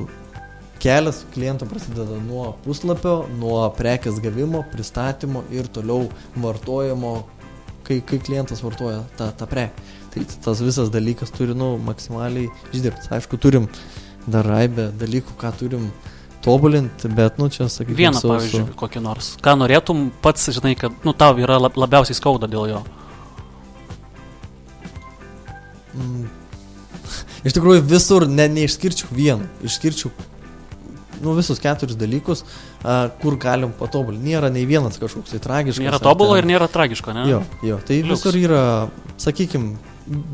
kelias 0.81 1.23
klientų 1.35 1.67
prasideda 1.69 2.17
nuo 2.25 2.51
puslapio, 2.65 3.21
nuo 3.39 3.63
prekės 3.77 4.19
gavimo, 4.23 4.63
pristatymo 4.73 5.43
ir 5.53 5.69
toliau 5.73 6.07
vartojimo, 6.41 7.15
kai, 7.87 7.99
kai 8.05 8.21
klientas 8.23 8.63
vartoja 8.65 9.03
tą, 9.19 9.29
tą 9.37 9.49
prekę. 9.49 9.89
Tai 10.11 10.23
tas 10.43 10.59
visas 10.59 10.89
dalykas 10.91 11.31
turi, 11.31 11.53
nu, 11.55 11.77
maksimaliai 11.79 12.49
išdirbti. 12.73 13.13
Aišku, 13.15 13.37
turim 13.39 13.69
dar 14.27 14.43
raibę 14.47 14.89
dalykų, 14.99 15.37
ką 15.39 15.53
turim 15.59 15.85
tobulinti, 16.43 17.07
bet, 17.15 17.37
nu, 17.39 17.47
čia 17.53 17.69
sakykime. 17.71 17.99
Vieną, 18.01 18.23
pavyzdžiui, 18.25 18.65
kokį 18.79 19.03
nors. 19.05 19.29
Ką 19.45 19.53
norėtum 19.61 20.09
pats, 20.23 20.49
žinai, 20.51 20.73
kad, 20.79 20.97
nu, 21.07 21.13
tau 21.15 21.37
yra 21.39 21.61
lab- 21.61 21.79
labiausiai 21.79 22.17
skauda 22.17 22.49
dėl 22.51 22.73
jo. 22.73 22.81
Mm. 25.95 26.27
Iš 27.47 27.55
tikrųjų 27.55 27.85
visur 27.87 28.27
ne, 28.27 28.49
neišskirčiau 28.51 29.13
vieną, 29.15 29.47
išskirčiau 29.63 30.11
nu, 31.21 31.33
visus 31.37 31.59
keturis 31.61 31.95
dalykus, 31.99 32.43
a, 32.83 33.09
kur 33.21 33.37
galim 33.41 33.71
patobulinti. 33.77 34.25
Nėra 34.31 34.49
nei 34.51 34.65
vienas 34.69 34.97
kažkoks 35.01 35.31
tai 35.35 35.39
tragiškas. 35.43 35.83
Nėra 35.85 35.99
tobulo 36.01 36.35
ten- 36.35 36.43
ir 36.43 36.51
nėra 36.55 36.67
tragiško, 36.71 37.13
ne? 37.13 37.27
Jo, 37.29 37.43
jo, 37.63 37.79
tai 37.87 38.01
Liuks. 38.01 38.23
visur 38.25 38.39
yra, 38.41 38.63
sakykim, 39.21 39.75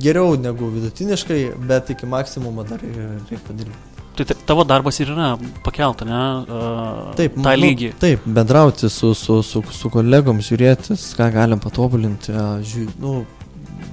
geriau 0.01 0.37
negu 0.39 0.69
vidutiniškai, 0.73 1.41
bet 1.67 1.89
iki 1.93 2.05
maksimumo 2.09 2.63
dar 2.67 2.79
reikia 2.79 3.39
padirbėti. 3.47 3.93
Tai 4.17 4.25
ta- 4.25 4.33
tavo 4.49 4.63
darbas 4.65 4.97
ir 4.99 5.11
yra 5.13 5.37
pakelta, 5.63 6.05
ne? 6.07 6.21
Uh, 6.49 7.15
Taip, 7.19 7.35
tą 7.35 7.51
nu, 7.53 7.61
lygį. 7.61 7.91
Taip, 8.01 8.23
bendrauti 8.25 8.89
su, 8.89 9.11
su, 9.13 9.43
su, 9.45 9.61
su 9.69 9.89
kolegom, 9.93 10.39
žiūrėti, 10.41 10.97
ką 11.19 11.27
galim 11.35 11.59
patobulinti. 11.61 12.31
a, 12.33 12.57
Žiū, 12.65 12.87
nu, 13.03 13.25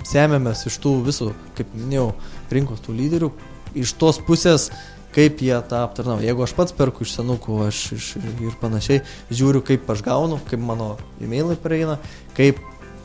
semėmės 0.09 0.65
iš 0.71 0.79
tų 0.81 0.95
visų, 1.05 1.29
kaip 1.59 1.75
minėjau, 1.77 2.09
rinkos 2.55 2.81
tų 2.87 2.95
lyderių, 2.97 3.31
iš 3.75 3.93
tos 4.01 4.19
pusės, 4.25 4.71
kaip 5.15 5.43
jie 5.45 5.55
tą 5.71 5.85
aptarnauja. 5.87 6.27
Jeigu 6.27 6.43
aš 6.45 6.55
pats 6.59 6.75
perku 6.77 7.07
iš 7.07 7.15
senukų 7.19 7.61
aš 7.69 7.83
iš, 7.97 8.09
ir 8.19 8.57
panašiai, 8.61 9.03
žiūriu, 9.31 9.63
kaip 9.67 9.89
aš 9.95 10.03
gaunu, 10.07 10.41
kaip 10.51 10.61
mano 10.61 10.97
e-mailai 11.23 11.57
praeina, 11.61 11.99
kaip 12.37 12.59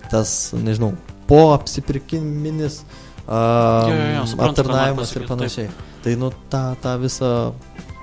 tas, 0.10 0.52
nežinau, 0.58 0.96
po 1.30 1.52
apsipirkiminis 1.54 2.82
nori 3.30 4.48
aptarnavimas 4.50 5.14
ir 5.16 5.28
panašiai. 5.30 5.70
Tai, 6.04 6.16
nu, 6.18 6.32
tą, 6.50 6.64
tą 6.82 6.96
visą 7.02 7.30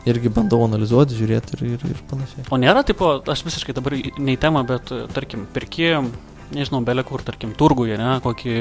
irgi 0.06 0.30
bandau 0.30 0.60
analizuoti, 0.66 1.16
žiūrėti 1.18 1.56
ir, 1.56 1.64
ir, 1.74 1.84
ir 1.90 2.02
panašiai. 2.10 2.44
O 2.54 2.58
nėra, 2.62 2.84
tipo, 2.86 3.16
aš 3.26 3.42
visiškai 3.48 3.74
dabar 3.74 3.96
ne 3.98 4.36
į 4.36 4.38
temą, 4.38 4.62
bet, 4.68 4.92
tarkim, 5.16 5.48
pirkėjom, 5.54 6.12
nežinau, 6.54 6.82
belė 6.86 7.02
kur, 7.08 7.24
tarkim, 7.26 7.56
turguje, 7.58 7.96
ne, 7.98 8.20
kokį 8.22 8.54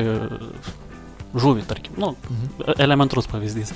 žuvį, 1.36 1.66
tarkim, 1.70 2.00
nu, 2.02 2.16
Mhm. 2.16 2.80
elementrus 2.80 3.28
pavyzdys. 3.28 3.74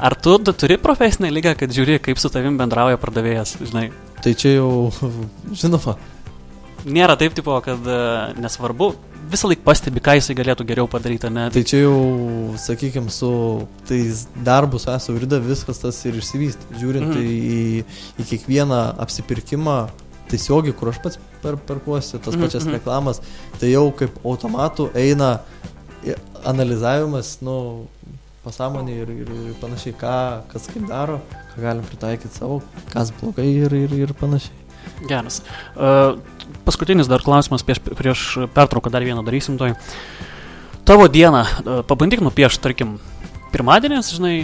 Ar 0.00 0.16
tu 0.16 0.38
tu 0.40 0.52
turi 0.56 0.78
profesinę 0.80 1.28
lygą, 1.32 1.52
kad 1.60 1.72
žiūri, 1.76 1.98
kaip 2.00 2.20
su 2.20 2.30
tavim 2.32 2.56
bendrauja 2.60 2.96
pardavėjas, 3.00 3.58
žinai? 3.60 3.90
Tai 4.24 4.32
čia 4.36 4.56
jau, 4.56 4.70
žinoma, 5.52 5.98
Nėra 6.88 7.16
taip, 7.20 7.34
tipo, 7.36 7.52
kad 7.64 7.84
e, 7.84 7.96
nesvarbu, 8.40 8.94
visą 9.30 9.50
laiką 9.50 9.64
pastebi, 9.66 10.00
ką 10.04 10.14
jisai 10.16 10.36
galėtų 10.38 10.64
geriau 10.68 10.88
padaryti, 10.90 11.28
ne? 11.32 11.48
tai 11.52 11.62
čia 11.68 11.82
jau, 11.82 11.96
sakykime, 12.60 13.12
su 13.12 13.30
tais 13.88 14.24
darbus 14.46 14.88
esu 14.90 15.14
virda 15.16 15.40
viskas 15.44 15.82
tas 15.82 15.98
ir 16.08 16.16
išsivystė. 16.20 16.78
Žiūrint 16.80 17.10
mhm. 17.10 17.20
į, 17.20 17.84
į 18.16 18.28
kiekvieną 18.32 18.80
apsipirkimą 19.04 19.76
tiesiogiai, 20.30 20.76
kur 20.76 20.92
aš 20.92 21.02
pats 21.04 21.20
per, 21.42 21.58
perkuosi 21.68 22.16
tas 22.16 22.32
Mhm, 22.32 22.46
pačias 22.46 22.64
mhm. 22.64 22.78
reklamas, 22.78 23.20
tai 23.60 23.74
jau 23.74 23.88
kaip 23.96 24.16
automatu 24.24 24.88
eina 24.96 25.40
analizavimas, 26.48 27.36
nu, 27.44 27.86
pasąmonį 28.44 28.94
ir, 29.02 29.12
ir, 29.12 29.30
ir 29.50 29.56
panašiai, 29.60 29.94
ką, 30.00 30.14
kas 30.52 30.68
kaip 30.72 30.86
daro, 30.88 31.18
ką 31.52 31.64
galim 31.64 31.84
pritaikyti 31.88 32.32
savo, 32.32 32.60
kas 32.92 33.12
blogai 33.20 33.48
ir, 33.50 33.74
ir, 33.76 33.92
ir 34.06 34.14
panašiai. 34.16 34.56
Geras. 35.08 35.40
Uh, 35.76 36.16
paskutinis 36.64 37.08
dar 37.08 37.24
klausimas 37.24 37.64
prieš, 37.64 37.82
prieš 37.84 38.24
pertrauką, 38.56 38.92
dar 38.92 39.04
vieną 39.04 39.24
darysim 39.26 39.60
toj. 39.60 39.76
Tavo 40.88 41.08
dieną, 41.12 41.44
uh, 41.44 41.82
pabandyk 41.88 42.24
nupiešti, 42.24 42.62
tarkim, 42.64 42.96
pirmadienis, 43.52 44.12
žinai, 44.16 44.34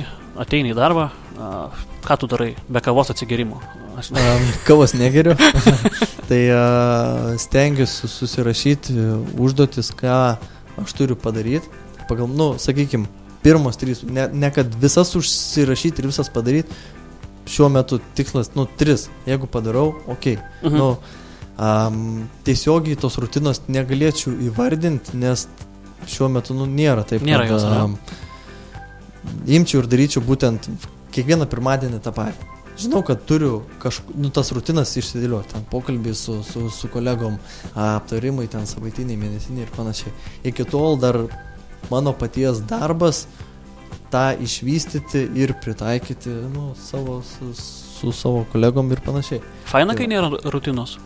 ateini 0.40 0.74
į 0.74 0.78
darbą, 0.78 1.08
uh, 1.40 1.84
ką 2.04 2.20
tu 2.20 2.28
darai 2.30 2.52
be 2.68 2.84
kavos 2.84 3.12
atsigerimo? 3.12 3.62
Aš 3.96 4.12
um, 4.12 4.48
kavos 4.68 4.92
negeriu, 4.92 5.32
tai 6.28 6.42
uh, 6.52 7.32
stengiuosi 7.40 8.10
susirašyti 8.12 8.96
užduotis, 9.40 9.88
ką 9.96 10.36
aš 10.84 10.96
turiu 10.98 11.16
padaryti. 11.16 11.72
Pagal, 12.06 12.28
nu, 12.30 12.52
sakykime, 12.60 13.08
pirmos 13.46 13.78
trys, 13.78 14.02
ne, 14.02 14.26
ne 14.32 14.50
kad 14.50 14.74
visas 14.82 15.14
užsirašyti 15.18 16.02
ir 16.02 16.10
visas 16.10 16.30
padaryti, 16.34 16.74
šiuo 17.46 17.68
metu 17.70 18.00
tikslas, 18.18 18.50
nu, 18.58 18.66
tris, 18.78 19.06
jeigu 19.26 19.46
padarau, 19.46 19.94
ok. 20.10 20.26
Mhm. 20.64 20.76
Nu, 20.76 20.88
um, 21.58 22.26
tiesiogiai 22.46 22.98
tos 23.00 23.18
rutinos 23.22 23.62
negalėčiau 23.70 24.34
įvardinti, 24.48 25.14
nes 25.22 25.46
šiuo 26.10 26.30
metu, 26.32 26.56
nu, 26.58 26.66
nėra 26.66 27.06
taip. 27.06 27.22
Nėra 27.26 27.46
jos. 27.48 27.64
Um, 27.70 27.96
imčiau 29.46 29.82
ir 29.82 29.90
daryčiau 29.90 30.22
būtent 30.26 30.68
kiekvieną 31.14 31.48
pirmadienį 31.50 32.02
tą 32.04 32.12
patį. 32.16 32.52
Žinau, 32.76 33.00
kad 33.06 33.22
turiu 33.24 33.62
kažk... 33.80 34.10
nu, 34.20 34.28
tas 34.34 34.50
rutinas 34.52 34.90
išsidėlioti, 35.00 35.54
ten 35.54 35.62
pokalbį 35.70 36.12
su, 36.18 36.42
su, 36.44 36.66
su 36.68 36.90
kolegom, 36.92 37.38
aptarimai, 37.72 38.50
ten 38.52 38.68
savaitiniai, 38.68 39.16
mėnesiniai 39.16 39.64
ir 39.64 39.72
panašiai. 39.72 40.12
Iki 40.50 40.66
tol 40.74 40.98
dar 41.00 41.22
mano 41.90 42.14
paties 42.16 42.62
darbas 42.69 43.25
tą 44.12 44.26
išvystyti 44.43 45.26
ir 45.38 45.55
pritaikyti 45.62 46.33
nu, 46.55 46.73
savo, 46.78 47.21
su, 47.26 47.52
su 47.57 48.12
savo 48.12 48.45
kolegom 48.52 48.93
ir 48.93 49.02
panašiai. 49.05 49.40
Faina, 49.66 49.97
kai 49.99 50.09
nėra 50.11 50.31
rutinos. 50.52 50.99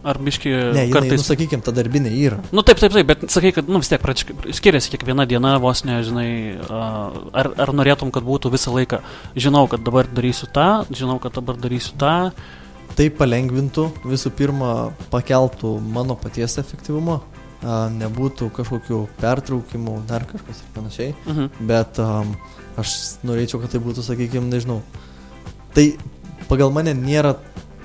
Ar 0.00 0.16
biški 0.16 0.48
ne, 0.48 0.86
jinai, 0.86 0.92
kartais... 0.94 1.20
Nu, 1.20 1.26
sakykime, 1.26 1.64
ta 1.64 1.74
darbinė 1.76 2.10
yra. 2.16 2.38
Nu 2.56 2.64
taip, 2.64 2.78
taip, 2.80 2.94
taip, 2.94 3.08
bet 3.08 3.26
sakai, 3.32 3.50
kad, 3.52 3.68
nu 3.68 3.82
vis 3.82 3.90
tiek 3.92 4.00
pračiškai 4.00 4.54
skiriasi 4.56 4.94
kiekviena 4.94 5.26
diena, 5.28 5.58
vos 5.60 5.82
nežinai, 5.84 6.30
ar, 6.72 7.50
ar 7.52 7.72
norėtum, 7.76 8.12
kad 8.14 8.24
būtų 8.24 8.52
visą 8.54 8.72
laiką, 8.72 9.02
žinau, 9.36 9.66
kad 9.68 9.84
dabar 9.84 10.08
darysiu 10.08 10.48
tą, 10.56 10.70
žinau, 10.88 11.18
kad 11.20 11.36
dabar 11.36 11.60
darysiu 11.60 11.98
tą. 12.00 12.14
Tai 12.96 13.06
palengvintų, 13.18 13.84
visų 14.08 14.32
pirma, 14.38 14.70
pakeltų 15.12 15.76
mano 15.92 16.16
paties 16.18 16.56
efektyvumą, 16.64 17.20
nebūtų 17.62 18.48
kažkokių 18.56 19.02
pertraukimų, 19.20 19.98
dar 20.08 20.24
kažkas 20.28 20.62
ir 20.62 20.72
panašiai, 20.76 21.12
uh 21.12 21.32
mhm. 21.32 21.68
bet 21.68 22.00
um, 22.00 22.34
aš 22.80 22.96
norėčiau, 23.26 23.60
kad 23.60 23.74
tai 23.74 23.82
būtų, 23.84 24.04
sakykime, 24.06 24.48
nežinau. 24.48 24.80
Tai 25.76 25.86
pagal 26.48 26.72
mane 26.74 26.94
nėra 26.96 27.36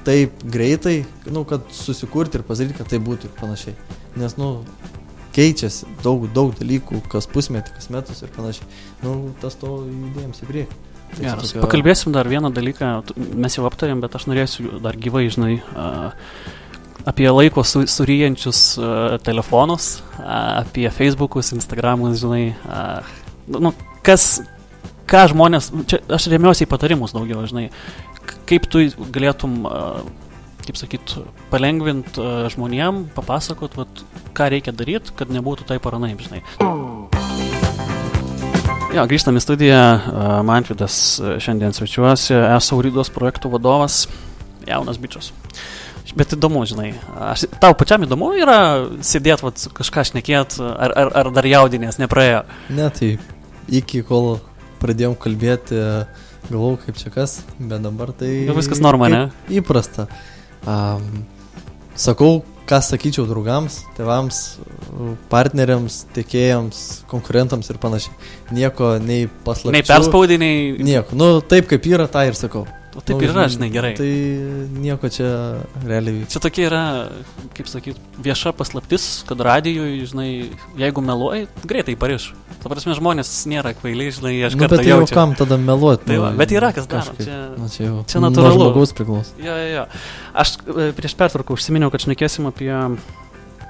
taip 0.06 0.32
greitai, 0.44 1.04
nu, 1.28 1.44
kad 1.50 1.66
susikurti 1.74 2.40
ir 2.40 2.46
pasidaryti, 2.48 2.78
kad 2.78 2.90
tai 2.90 3.02
būtų 3.04 3.30
ir 3.30 3.38
panašiai. 3.40 3.76
Nes, 4.22 4.38
nu, 4.40 4.64
keičiasi 5.36 5.90
daug, 6.04 6.28
daug 6.34 6.54
dalykų, 6.56 7.02
kas 7.12 7.28
pusmetį, 7.28 7.74
kas 7.76 7.90
metus 7.92 8.22
ir 8.24 8.32
panašiai. 8.36 8.68
Nu, 9.04 9.16
tas 9.42 9.58
to 9.60 9.82
judėjams 9.84 10.44
į 10.44 10.52
priekį. 10.52 10.84
Tai 11.16 11.24
Geras. 11.24 11.52
Tokio... 11.52 11.64
Pakalbėsim 11.66 12.16
dar 12.16 12.28
vieną 12.30 12.52
dalyką, 12.54 12.92
mes 13.38 13.58
jau 13.58 13.66
aptarėm, 13.70 14.02
bet 14.04 14.16
aš 14.18 14.28
norėsiu 14.32 14.80
dar 14.84 14.98
gyvai, 15.00 15.28
žinai, 15.34 15.58
apie 17.04 17.28
laiko 17.32 17.64
su, 17.68 17.84
suryjančius 17.90 18.62
telefonus, 19.26 20.00
apie 20.24 20.90
Facebookus, 20.94 21.52
Instagramus, 21.56 22.20
žinai, 22.24 22.54
nu, 23.52 23.74
kas, 24.06 24.40
ką 25.10 25.28
žmonės, 25.34 25.72
čia 25.90 26.02
aš 26.18 26.30
remiuosi 26.34 26.66
į 26.66 26.72
patarimus 26.72 27.14
daugiau, 27.16 27.44
žinai, 27.50 27.68
kaip 28.50 28.70
tu 28.72 28.88
galėtum, 29.14 29.66
kaip 30.66 30.80
sakyt, 30.80 31.18
palengvinti 31.52 32.26
žmonėm, 32.56 33.06
papasakot, 33.18 33.78
vat, 33.78 34.06
ką 34.38 34.50
reikia 34.56 34.74
daryti, 34.74 35.14
kad 35.18 35.34
nebūtų 35.34 35.68
tai 35.70 35.78
paranaip, 35.84 36.24
žinai. 36.26 36.42
Jo, 38.96 39.04
grįžtam 39.12 39.36
į 39.36 39.42
studiją, 39.44 39.80
Mantvidas 40.48 41.20
šiandien 41.44 41.76
svečiuosi, 41.76 42.32
esu 42.56 42.78
Auridos 42.78 43.10
projektų 43.12 43.52
vadovas, 43.52 44.06
jaunas 44.66 45.02
bičias. 45.02 45.34
Bet 46.16 46.32
įdomu, 46.32 46.62
žinai, 46.70 46.94
aš, 47.28 47.48
tau 47.60 47.76
pačiam 47.76 48.06
įdomu 48.08 48.32
yra 48.40 48.60
sėdėti, 49.04 49.44
vat, 49.44 49.66
kažką 49.76 50.06
šnekėt, 50.12 50.60
ar, 50.64 50.94
ar, 50.96 51.12
ar 51.22 51.32
dar 51.36 51.48
jaudinės 51.50 52.00
nepraėjo? 52.00 52.46
Ne, 52.72 52.88
tai 52.96 53.18
iki 53.68 54.00
kol 54.08 54.38
pradėjom 54.80 55.18
kalbėti, 55.20 55.82
Galvau, 56.46 56.76
kaip 56.78 56.98
čia 57.00 57.10
kas, 57.10 57.40
bet 57.58 57.82
dabar 57.82 58.12
tai... 58.14 58.46
Jau 58.46 58.54
viskas 58.58 58.82
norma, 58.84 59.10
ne? 59.10 59.22
Įprasta. 59.50 60.06
Um, 60.62 61.24
sakau, 61.98 62.44
ką 62.70 62.80
sakyčiau 62.86 63.26
draugams, 63.30 63.80
tėvams, 63.98 64.42
partneriams, 65.32 66.04
tiekėjams, 66.14 66.82
konkurentams 67.10 67.72
ir 67.74 67.80
panašiai. 67.82 68.14
Nieko 68.54 68.96
nei 69.02 69.26
paslapčių. 69.48 69.74
Nei 69.74 69.88
perspaudiniai. 69.88 70.60
Nieko. 70.86 71.18
Nu, 71.18 71.32
taip 71.42 71.70
kaip 71.72 71.90
yra, 71.90 72.06
tą 72.12 72.28
ir 72.30 72.38
sakau. 72.38 72.68
O 72.96 73.02
taip 73.04 73.18
nu, 73.20 73.26
ir 73.26 73.34
yra, 73.34 73.44
žinai, 73.52 73.68
gerai. 73.74 73.92
Tai 73.98 74.08
nieko 74.80 75.10
čia 75.12 75.28
realiai. 75.84 76.24
Čia 76.32 76.40
tokia 76.44 76.68
yra, 76.70 76.84
kaip 77.58 77.68
sakyt, 77.68 78.00
vieša 78.24 78.54
paslaptis, 78.56 79.08
kad 79.28 79.42
radijui, 79.44 79.98
žinai, 80.08 80.30
jeigu 80.80 81.04
meluoji, 81.04 81.50
greitai 81.68 81.98
pariš. 82.00 82.30
Ta 82.64 82.72
prasme, 82.72 82.96
žmonės 82.96 83.34
nėra 83.52 83.76
kvailiai, 83.76 84.14
žinai, 84.16 84.34
aš 84.48 84.56
nu, 84.56 84.70
bet 84.72 84.88
jau 84.88 85.02
kam 85.12 85.36
tada 85.36 85.60
meluoti? 85.60 86.08
Tai 86.08 86.22
va, 86.24 86.32
bet 86.40 86.56
yra 86.56 86.72
kas 86.76 86.88
daro. 86.90 87.18
Čia, 87.20 87.42
nu, 87.60 87.68
čia, 87.74 87.90
jau, 87.90 88.00
čia 88.08 88.24
natūralu. 88.24 88.62
Žmogaus 88.64 88.96
priklauso. 88.96 89.36
Jo, 89.44 89.60
jo, 89.60 89.68
jo. 89.74 89.86
Aš 90.46 90.56
e, 90.64 90.88
prieš 90.96 91.18
pertvarką 91.20 91.60
užsiminiau, 91.60 91.92
kad 91.94 92.08
šnekėsim 92.08 92.48
apie 92.48 92.72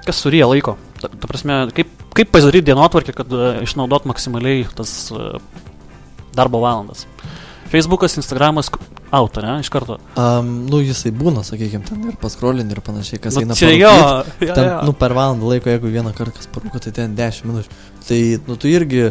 kas 0.05 0.21
suryja 0.21 0.47
laiko. 0.51 0.77
Ta, 1.01 1.09
ta 1.09 1.29
prasme, 1.29 1.63
kaip, 1.75 1.89
kaip 2.15 2.29
pasidaryti 2.33 2.69
dienotvarkį, 2.69 3.17
kad 3.17 3.33
uh, 3.33 3.47
išnaudot 3.65 4.05
maksimaliai 4.09 4.67
tas 4.77 4.93
uh, 5.13 5.39
darbo 6.37 6.61
valandas. 6.61 7.07
Facebookas, 7.73 8.15
Instagramas, 8.21 8.69
auto, 9.15 9.41
ne, 9.43 9.55
iš 9.63 9.69
karto. 9.73 9.97
Um, 10.19 10.51
nu, 10.69 10.81
jisai 10.83 11.11
būna, 11.15 11.43
sakykime, 11.47 11.85
ten 11.87 12.03
ir 12.09 12.17
paskrolin 12.21 12.69
ir 12.71 12.81
panašiai, 12.85 13.21
kas 13.23 13.37
nu, 13.37 13.45
eina 13.45 13.57
čia 13.57 13.71
jo, 13.71 13.93
jo, 14.43 14.51
ten, 14.51 14.67
jo. 14.67 14.77
nu, 14.89 14.93
per 14.99 15.15
valandą 15.17 15.49
laiko, 15.53 15.71
jeigu 15.71 15.91
vieną 15.93 16.13
kartą 16.17 16.35
kas 16.39 16.49
parūko, 16.53 16.81
tai 16.83 16.93
ten 16.99 17.17
10 17.17 17.49
minučių. 17.49 17.81
Tai, 18.07 18.19
nu, 18.49 18.57
tu 18.61 18.71
irgi, 18.71 19.03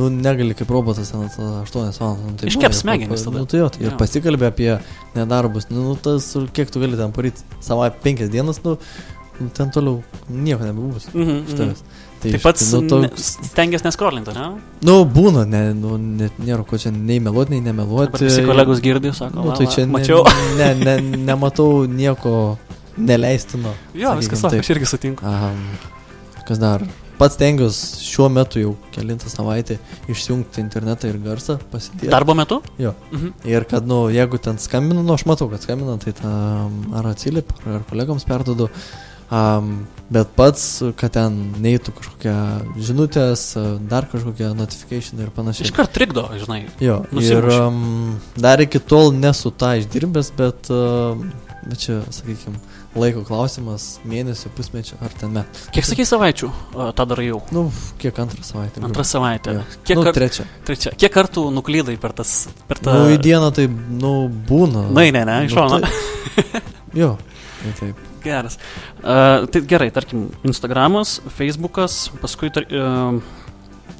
nu, 0.00 0.10
negali 0.12 0.56
kaip 0.58 0.72
robotas 0.74 1.12
ten 1.14 1.24
8 1.24 1.70
valandas. 1.70 2.00
Nu, 2.02 2.36
tai 2.40 2.52
Iškep 2.52 2.76
smegenis 2.76 3.26
tada. 3.26 3.44
Nu, 3.44 3.50
tai 3.50 3.62
jo, 3.62 3.70
tai 3.74 3.86
ir 3.88 3.98
pasikalbė 4.00 4.50
apie 4.50 4.70
nedarbus, 5.16 5.70
nu, 5.72 5.90
nu, 5.90 5.98
tas, 6.00 6.32
kiek 6.56 6.72
tu 6.74 6.82
gali 6.82 6.98
ten 7.00 7.14
paryti, 7.14 7.46
savai 7.64 7.92
5 8.04 8.26
dienas, 8.34 8.62
nu, 8.66 8.78
nu, 9.40 9.52
ten 9.54 9.70
toliau 9.74 10.02
nieko 10.28 10.66
nebebus. 10.66 11.10
Mhm, 11.14 11.30
mm 11.30 11.46
iš 11.46 11.60
tavęs. 11.60 11.84
Mhm. 11.84 11.93
Tai 12.24 12.30
Taip 12.32 12.40
pat 12.40 12.60
nu, 12.72 12.78
toks... 12.88 13.24
stengiasi 13.50 13.84
neskrolinti, 13.84 14.32
ne? 14.32 14.46
Nu, 14.88 14.94
būna, 15.04 15.42
ne, 15.44 15.60
nu, 15.76 15.98
net 16.00 16.38
nėra 16.40 16.64
ko 16.64 16.78
čia 16.80 16.88
nei 16.94 17.18
meluoti, 17.20 17.52
nei 17.52 17.60
nemeluoti. 17.66 18.22
Visi 18.24 18.46
kolegos 18.48 18.80
girdė, 18.84 19.12
sako, 19.12 19.42
nu, 19.44 19.56
tai 19.58 19.66
čia 19.68 19.84
mačiau. 19.90 20.22
Ne, 20.56 20.70
ne, 20.78 20.94
ne, 21.04 21.18
nematau 21.28 21.84
nieko 21.84 22.32
neleistino. 22.96 23.74
Jo, 23.92 24.14
viskas, 24.16 24.40
taip. 24.46 24.64
aš 24.64 24.70
irgi 24.72 24.88
sutinku. 24.88 25.26
Aha, 25.28 25.52
kas 26.48 26.62
dar? 26.62 26.86
Pats 27.20 27.36
tengiuosi 27.38 28.00
šiuo 28.08 28.30
metu 28.32 28.62
jau 28.62 28.72
kelintą 28.94 29.28
savaitę 29.28 29.76
išjungti 30.10 30.64
internetą 30.64 31.12
ir 31.12 31.20
garsą, 31.22 31.58
pasidėti. 31.74 32.08
Darbo 32.14 32.32
metu? 32.38 32.62
Jo. 32.80 32.94
Mhm. 33.12 33.34
Ir 33.52 33.68
kad, 33.68 33.84
nu, 33.90 34.06
jeigu 34.14 34.40
ten 34.40 34.56
skambinu, 34.62 35.04
nu, 35.04 35.12
aš 35.12 35.26
matau, 35.28 35.50
kad 35.52 35.62
skambina, 35.62 35.98
tai 36.00 36.16
tą 36.16 36.32
ar 36.96 37.12
atsiliep, 37.12 37.52
ar 37.68 37.84
kolegoms 37.90 38.24
perdodu. 38.32 38.72
Um, 39.28 39.84
bet 40.12 40.34
pats, 40.36 40.66
kad 41.00 41.14
ten 41.16 41.38
neįtų 41.64 41.94
kažkokia 41.96 42.36
žinutės, 42.76 43.46
dar 43.88 44.08
kažkokia 44.10 44.52
notification 44.56 45.22
ir 45.24 45.32
panašiai. 45.34 45.68
Iškart 45.70 45.94
trikdo, 45.96 46.26
žinai. 46.40 46.64
Jo, 46.82 47.02
Nusimuši. 47.10 47.32
ir 47.38 47.48
um, 47.56 48.20
dar 48.36 48.62
iki 48.64 48.82
tol 48.82 49.14
nesu 49.16 49.52
tą 49.54 49.74
išdirbęs, 49.80 50.30
bet, 50.36 50.70
uh, 50.74 51.16
bet 51.64 51.84
čia, 51.86 52.02
sakykime, 52.14 52.60
laiko 52.98 53.24
klausimas, 53.26 53.98
mėnesio, 54.06 54.52
pusmečio 54.54 54.98
ar 55.02 55.14
ten 55.18 55.32
metų. 55.34 55.66
Kiek 55.74 55.88
sakai 55.88 56.06
savaičių 56.08 56.50
tą 56.94 57.06
darai 57.10 57.26
jau? 57.30 57.40
Nu, 57.54 57.66
kiek 58.02 58.18
antrą 58.22 58.44
savaitę. 58.46 58.84
Antrą 58.86 59.06
savaitę. 59.08 59.58
Jo. 59.58 59.66
Kiek 59.82 59.98
nu, 59.98 60.06
kart... 60.06 60.20
trečia. 60.20 60.46
Trečia. 60.68 60.94
Kiek 61.00 61.14
kartų 61.14 61.48
nuklydai 61.54 61.96
per 62.00 62.14
tas... 62.16 62.36
Per 62.70 62.82
tą... 62.84 62.94
Nu, 62.94 63.12
į 63.16 63.20
dieną 63.24 63.50
tai, 63.56 63.66
nu, 63.68 64.16
būna. 64.30 64.88
Na, 64.94 65.08
ne, 65.10 65.26
ne, 65.26 65.38
iš 65.48 65.56
šono. 65.58 65.82
Nu, 65.82 65.94
tai... 66.36 66.66
jo, 67.02 67.14
tai 67.62 67.78
taip. 67.82 68.10
Geras. 68.24 68.58
Uh, 69.02 69.44
tai 69.52 69.62
gerai, 69.68 69.90
tarkim, 69.94 70.28
Instagramas, 70.48 71.18
Facebookas, 71.36 72.08
paskui, 72.22 72.50
tar, 72.54 72.66
uh, 72.72 73.20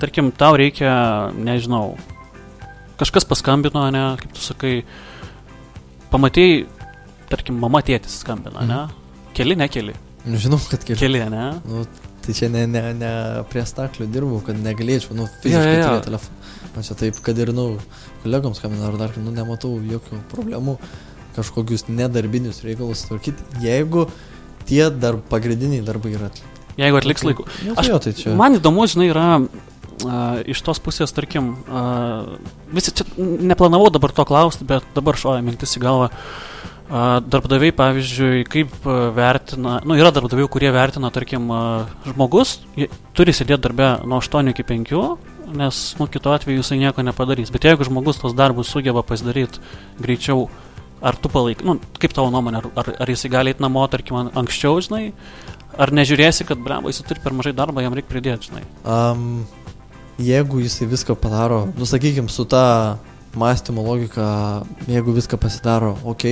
tarkim, 0.01 0.31
tau 0.33 0.57
reikia, 0.59 0.95
nežinau, 1.37 1.95
kažkas 3.01 3.27
paskambino, 3.29 3.85
ne, 3.95 4.05
kaip 4.21 4.33
tu 4.37 4.43
sakai, 4.45 4.75
pamatėjai, 6.13 6.65
tarkim, 7.31 7.61
mama 7.61 7.83
tėtis 7.85 8.21
skambina, 8.25 8.65
ne? 8.65 8.81
Mhm. 8.87 9.01
Keli, 9.35 9.59
ne 9.59 9.69
keli. 9.69 9.95
Nu, 10.25 10.39
žinau, 10.41 10.61
kad 10.71 10.85
keli. 10.87 10.99
Keli, 11.01 11.23
ne? 11.31 11.47
Nu, 11.69 11.85
tai 12.25 12.35
čia 12.37 12.49
ne, 12.53 12.65
ne, 12.71 12.83
ne 12.97 13.15
prie 13.51 13.65
staklių 13.69 14.07
dirbu, 14.15 14.41
kad 14.47 14.61
negalėčiau, 14.63 15.17
nu, 15.19 15.27
fiziškai 15.43 15.73
ja, 15.75 15.81
ja, 15.81 15.89
ja. 15.99 16.05
telefoną. 16.05 16.53
O 16.75 16.83
čia 16.83 16.97
taip, 16.99 17.19
kad 17.23 17.39
ir, 17.39 17.53
nu, 17.55 17.67
kolegoms 18.23 18.59
skambina 18.63 18.89
ar 18.89 18.97
dar, 18.99 19.19
nu, 19.21 19.35
nematau 19.35 19.77
jokių 19.91 20.23
problemų 20.33 20.79
kažkokius 21.37 21.87
nedarbinius 21.89 22.63
reikalus 22.65 23.05
tvarkyti, 23.09 23.43
jeigu 23.65 24.07
tie 24.69 24.89
dar 24.91 25.19
pagrindiniai 25.31 25.85
darbai 25.85 26.15
yra 26.17 26.31
atlikti. 26.31 26.51
Jeigu 26.81 26.99
atliks 26.99 27.23
laiku. 27.27 27.45
Nu, 27.67 27.75
Aš- 27.79 27.87
tai 27.87 27.93
jo, 27.93 27.99
tai 28.03 28.13
čia. 28.19 28.35
Man 28.39 28.57
įdomu, 28.59 28.87
žinai, 28.91 29.11
yra 29.13 29.27
a, 29.39 30.17
iš 30.51 30.63
tos 30.67 30.81
pusės, 30.83 31.13
tarkim, 31.15 31.53
a, 31.71 31.85
visi 32.75 32.91
čia 32.97 33.07
neplanavau 33.19 33.93
dabar 33.95 34.11
to 34.17 34.25
klausti, 34.27 34.67
bet 34.67 34.87
dabar 34.97 35.15
šoja 35.21 35.45
mintis 35.47 35.77
į 35.79 35.85
galvą. 35.85 36.09
A, 36.11 37.21
Darbdaviai, 37.25 37.73
pavyzdžiui, 37.73 38.43
kaip 38.51 38.75
vertina, 39.17 39.79
nu, 39.87 39.95
yra 39.97 40.11
darbdavių, 40.13 40.49
kurie 40.53 40.73
vertina, 40.75 41.09
tarkim, 41.15 41.47
žmogus 42.11 42.59
turi 43.17 43.33
sėdėti 43.33 43.63
darbę 43.69 43.89
nuo 44.05 44.19
8 44.21 44.51
iki 44.53 44.67
5, 44.69 44.93
nes, 45.55 45.81
nu, 46.01 46.09
kitu 46.11 46.35
atveju 46.35 46.61
jisai 46.61 46.81
nieko 46.83 47.05
nepadarys. 47.07 47.53
Bet 47.55 47.65
jeigu 47.71 47.87
žmogus 47.87 48.19
tos 48.21 48.35
darbus 48.37 48.69
sugeba 48.75 49.03
pasidaryti 49.07 49.63
greičiau, 50.03 50.49
ar 51.05 51.19
tu 51.21 51.29
palaikai, 51.33 51.67
nu, 51.69 51.77
kaip 52.01 52.15
tavo 52.17 52.31
nuomonė, 52.33 52.63
ar, 52.63 52.71
ar, 52.81 52.93
ar 53.05 53.13
jisai 53.13 53.31
gali 53.33 53.53
eiti 53.53 53.65
namo, 53.65 53.85
tarkim, 53.93 54.17
an- 54.23 54.31
anksčiau, 54.41 54.79
žinai, 54.85 55.03
ar 55.77 55.93
nežiūrėsi, 55.95 56.47
kad, 56.49 56.61
bravo, 56.65 56.93
jisai 56.93 57.09
turi 57.11 57.25
per 57.25 57.37
mažai 57.37 57.53
darbo, 57.57 57.83
jam 57.85 57.97
reikia 57.97 58.13
pridėti, 58.15 58.51
žinai. 58.51 58.65
Um, 58.89 59.45
jeigu 60.23 60.63
jisai 60.65 60.89
viską 60.89 61.19
padaro, 61.21 61.67
nu 61.77 61.89
sakykim, 61.89 62.31
su 62.33 62.47
ta 62.49 62.65
mąstymo 63.35 63.83
logika, 63.83 64.63
jeigu 64.87 65.13
viską 65.13 65.39
pasidaro 65.43 65.97
ok, 66.05 66.25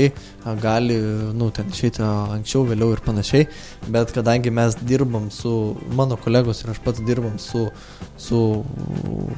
gali, 0.63 0.97
nu, 1.35 1.51
ten 1.55 1.69
išeiti 1.71 2.03
anksčiau, 2.03 2.65
vėliau 2.67 2.93
ir 2.97 3.01
panašiai, 3.05 3.47
bet 3.95 4.11
kadangi 4.13 4.51
mes 4.51 4.75
dirbam 4.83 5.31
su, 5.31 5.77
mano 5.95 6.17
kolegos 6.17 6.65
ir 6.65 6.71
aš 6.75 6.81
pats 6.85 7.01
dirbam 7.07 7.39
su, 7.39 7.69
su 8.19 8.41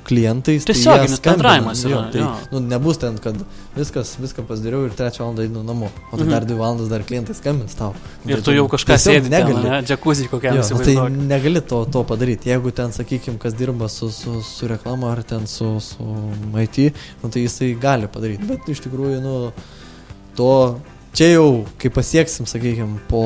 klientais, 0.08 0.64
tai 0.64 0.74
Tiesioginis 0.74 1.18
skambina, 1.18 1.34
bendravimas 1.36 1.82
jo, 1.84 1.90
yra, 1.90 2.10
tai, 2.12 2.20
jo. 2.20 2.30
nu, 2.52 2.60
nebus 2.72 2.98
ten, 3.02 3.18
kad 3.22 3.36
viskas, 3.76 4.14
viską 4.20 4.44
pasidariau 4.48 4.86
ir 4.88 4.94
trečią 4.96 5.24
valandą 5.26 5.44
einu 5.46 5.62
namo, 5.66 5.90
o 6.10 6.16
tai 6.16 6.24
Mhm. 6.24 6.30
dar 6.32 6.44
dvi 6.44 6.58
valandas 6.58 6.88
dar 6.88 7.02
klientai 7.04 7.34
skambins 7.36 7.74
tau. 7.76 7.92
Nu, 8.24 8.30
Ir 8.30 8.36
tai 8.40 8.44
tu 8.44 8.56
jau 8.56 8.66
kažką 8.68 8.96
sėdi, 8.98 9.28
negali. 9.30 9.62
ne, 9.62 9.82
džekuzį 9.82 10.28
kokiam 10.30 10.56
Jo, 10.56 10.62
tai 10.78 10.94
negali 11.10 11.60
to, 11.60 11.84
to 11.84 12.04
padaryti. 12.04 12.48
Jeigu 12.48 12.70
ten, 12.72 12.92
sakykime, 12.92 13.38
kas 13.38 13.54
dirba 13.54 13.88
su, 13.88 14.10
su, 14.10 14.40
su 14.42 14.68
reklama 14.68 15.12
ar 15.12 15.22
ten 15.22 15.46
su, 15.46 15.80
su 15.80 16.04
IT, 16.62 16.94
nu, 17.22 17.28
tai 17.30 17.42
jisai 17.44 17.74
gali 17.80 18.06
padaryti. 18.08 18.44
Bet 18.48 18.68
iš 18.68 18.80
tikrųjų, 18.80 19.20
nu, 19.22 19.52
to 20.36 20.78
čia 21.14 21.30
jau, 21.34 21.48
kai 21.80 21.90
pasieksim, 21.94 22.46
sakykime, 22.50 23.00
po 23.10 23.22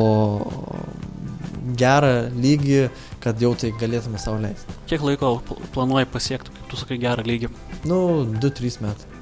gerą 1.78 2.28
lygį, 2.34 2.88
kad 3.22 3.40
jau 3.42 3.52
tai 3.58 3.70
galėtume 3.78 4.18
savo 4.20 4.40
leisti. 4.42 4.74
Kiek 4.90 5.04
laiko 5.04 5.36
pl- 5.46 5.68
planuoji 5.74 6.08
pasiekti, 6.12 6.54
kaip 6.54 6.72
tu 6.72 6.80
sakai, 6.80 6.98
gerą 7.02 7.24
lygį? 7.26 7.50
Nu, 7.88 8.00
2-3 8.40 8.80
metai. 8.84 9.14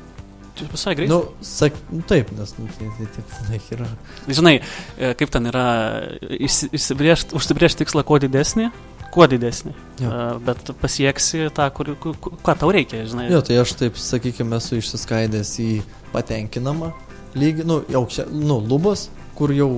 Čia 0.56 0.66
visai 0.72 0.94
greitai. 0.96 1.12
Nu, 1.12 1.44
sak, 1.44 1.74
nu, 1.92 2.00
taip, 2.08 2.30
nes 2.32 2.54
nu, 2.56 2.66
tai, 2.78 2.88
tai, 2.96 3.06
tai 3.16 3.24
planai 3.32 3.58
yra. 3.76 3.88
Žinai, 4.38 4.54
e, 4.96 5.10
kaip 5.20 5.32
ten 5.34 5.50
yra, 5.50 5.64
užsibriežti 6.40 7.82
tikslą 7.82 8.04
kuo 8.08 8.16
didesnį, 8.22 8.70
kuo 9.12 9.26
didesnį. 9.28 9.74
Jo. 10.00 10.12
E, 10.12 10.38
Bet 10.46 10.72
pasieksi 10.80 11.50
tą, 11.56 11.68
kur, 11.76 11.92
kur, 12.00 12.16
kur, 12.24 12.38
ką 12.46 12.56
tau 12.62 12.72
reikia, 12.72 13.02
žinai. 13.08 13.28
Jo, 13.34 13.42
tai 13.44 13.58
aš 13.60 13.76
taip, 13.82 14.00
sakykime, 14.00 14.56
esu 14.56 14.80
išsiskaidęs 14.80 15.52
į 15.60 15.70
patenkinamą 16.14 16.94
lygį, 17.36 17.66
nu, 17.68 17.80
į 17.90 17.98
aukščią, 18.00 18.28
nu, 18.32 18.58
lubos, 18.70 19.08
kur 19.38 19.52
jau, 19.54 19.68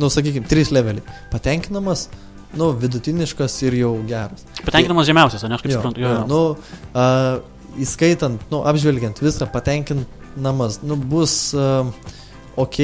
nu, 0.00 0.10
sakykime, 0.12 0.48
trys 0.48 0.72
leveliai. 0.74 1.04
Patenkinamas, 1.32 2.06
nu, 2.58 2.70
vidutiniškas 2.80 3.56
ir 3.68 3.78
jau 3.82 3.94
geras. 4.08 4.46
Patenkinamas 4.64 5.08
žemiausias, 5.08 5.46
ne 5.48 5.58
aš 5.58 5.64
kaip 5.64 5.74
Jo, 5.74 5.80
suprantu. 5.80 6.04
Jo, 6.04 6.14
jo. 6.14 6.26
Nu, 6.30 6.40
a, 6.92 7.08
įskaitant, 7.78 8.48
nu, 8.52 8.62
apžvelgiant 8.68 9.20
viską, 9.22 9.50
patenkinamas, 9.54 10.80
nu, 10.86 10.96
bus 10.96 11.40
a, 11.56 11.84
ok, 12.58 12.78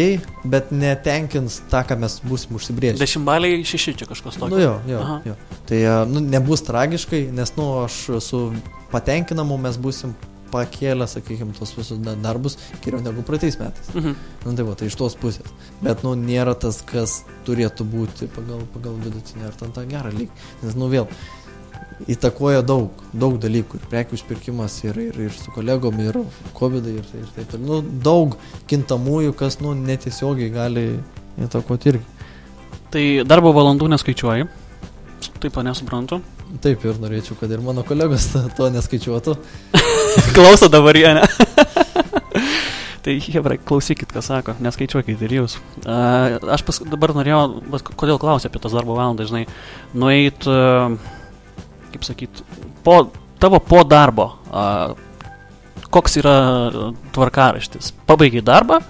bet 0.51 0.71
netenkins 0.75 1.59
tą, 1.73 1.83
ką 1.89 1.97
mes 1.99 2.21
būsim 2.29 2.55
užsibrėžę. 2.59 3.01
Dešimtbaliai 3.01 3.65
šeši 3.67 3.97
čia 3.99 4.07
kažkas 4.11 4.39
tokio. 4.39 4.55
Nu 4.55 4.61
jo, 4.63 4.75
jo, 4.93 5.01
Aha. 5.03 5.17
jo. 5.27 5.35
Tai 5.67 5.81
nu, 6.11 6.23
nebus 6.23 6.63
tragiškai, 6.67 7.25
nes, 7.35 7.57
nu, 7.59 7.67
aš 7.83 7.99
su 8.23 8.45
patenkinamu 8.93 9.59
mes 9.65 9.81
būsim 9.81 10.15
pakėlę, 10.55 11.09
sakykime, 11.11 11.55
tos 11.59 11.75
visus 11.77 12.01
da- 12.05 12.17
darbus 12.29 12.59
geriau 12.85 13.03
negu 13.03 13.27
praeitais 13.27 13.59
metais. 13.61 13.93
Mhm. 13.95 14.17
Nu, 14.47 14.55
tai 14.55 14.67
va, 14.71 14.75
tai 14.79 14.91
iš 14.91 14.99
tos 15.01 15.19
pusės. 15.21 15.55
Bet, 15.83 16.07
nu, 16.07 16.15
nėra 16.19 16.55
tas, 16.55 16.83
kas 16.87 17.23
turėtų 17.49 17.87
būti 17.91 18.31
pagal, 18.35 18.63
pagal 18.75 19.01
vidutinę 19.03 19.51
ar 19.51 19.57
ten 19.59 19.75
tą 19.75 19.87
gerą 19.91 20.15
lygį. 20.15 20.31
Nes, 20.63 20.79
nu, 20.79 20.91
vėl, 20.93 21.09
įtakoja 22.11 22.63
daug, 22.67 23.05
daug 23.13 23.39
dalykų. 23.43 23.81
Ir 23.81 23.89
prekių 23.93 24.19
išpirkimas, 24.19 24.77
ir, 24.87 24.99
ir, 25.09 25.21
ir 25.29 25.37
su 25.37 25.55
kolegom, 25.55 25.99
ir 26.05 26.19
COVID, 26.59 26.91
ir, 26.91 27.07
ir 27.21 27.31
taip 27.37 27.53
toliau. 27.55 27.81
Nu, 27.83 28.01
daug 28.05 28.37
kintamųjų, 28.71 29.35
kas, 29.39 29.61
nu, 29.65 29.75
netiesiogiai 29.79 30.53
gali 30.55 30.87
įtakoti 31.41 31.95
irgi. 31.95 32.05
Tai 32.95 33.05
darbo 33.27 33.51
valandų 33.57 33.91
neskaičiuoji. 33.95 34.47
Taip, 35.43 35.59
nesuprantu. 35.67 36.21
Taip 36.63 36.85
ir 36.87 37.01
norėčiau, 37.03 37.37
kad 37.41 37.51
ir 37.53 37.63
mano 37.65 37.85
kolegos 37.87 38.31
to 38.59 38.71
neskaičiuotų. 38.75 39.39
Klauso 40.37 40.69
dabar 40.73 40.97
jie, 40.97 41.11
ne? 41.17 41.25
tai, 43.05 43.19
hebra, 43.21 43.59
klausykit, 43.61 44.11
ką 44.15 44.23
sako, 44.25 44.55
neskaičiuokit 44.65 45.23
ir 45.27 45.37
jūs. 45.41 45.59
Uh, 45.85 46.39
aš 46.55 46.65
pas, 46.67 46.81
dabar 46.89 47.13
norėjau, 47.17 47.43
kodėl 47.93 48.21
klausia 48.23 48.49
apie 48.51 48.63
tas 48.65 48.75
darbo 48.75 48.97
valandas, 48.97 49.29
žinai, 49.31 49.45
nueit, 49.93 50.47
uh, 50.49 50.97
kaip 51.93 52.07
sakyt, 52.07 52.43
po, 52.87 53.03
tavo 53.43 53.61
po 53.61 53.83
darbo, 53.87 54.31
uh, 54.49 54.95
koks 55.95 56.19
yra 56.23 56.37
tvarkaraštis. 57.15 57.93
Pabaigai 58.09 58.43
darbą, 58.45 58.81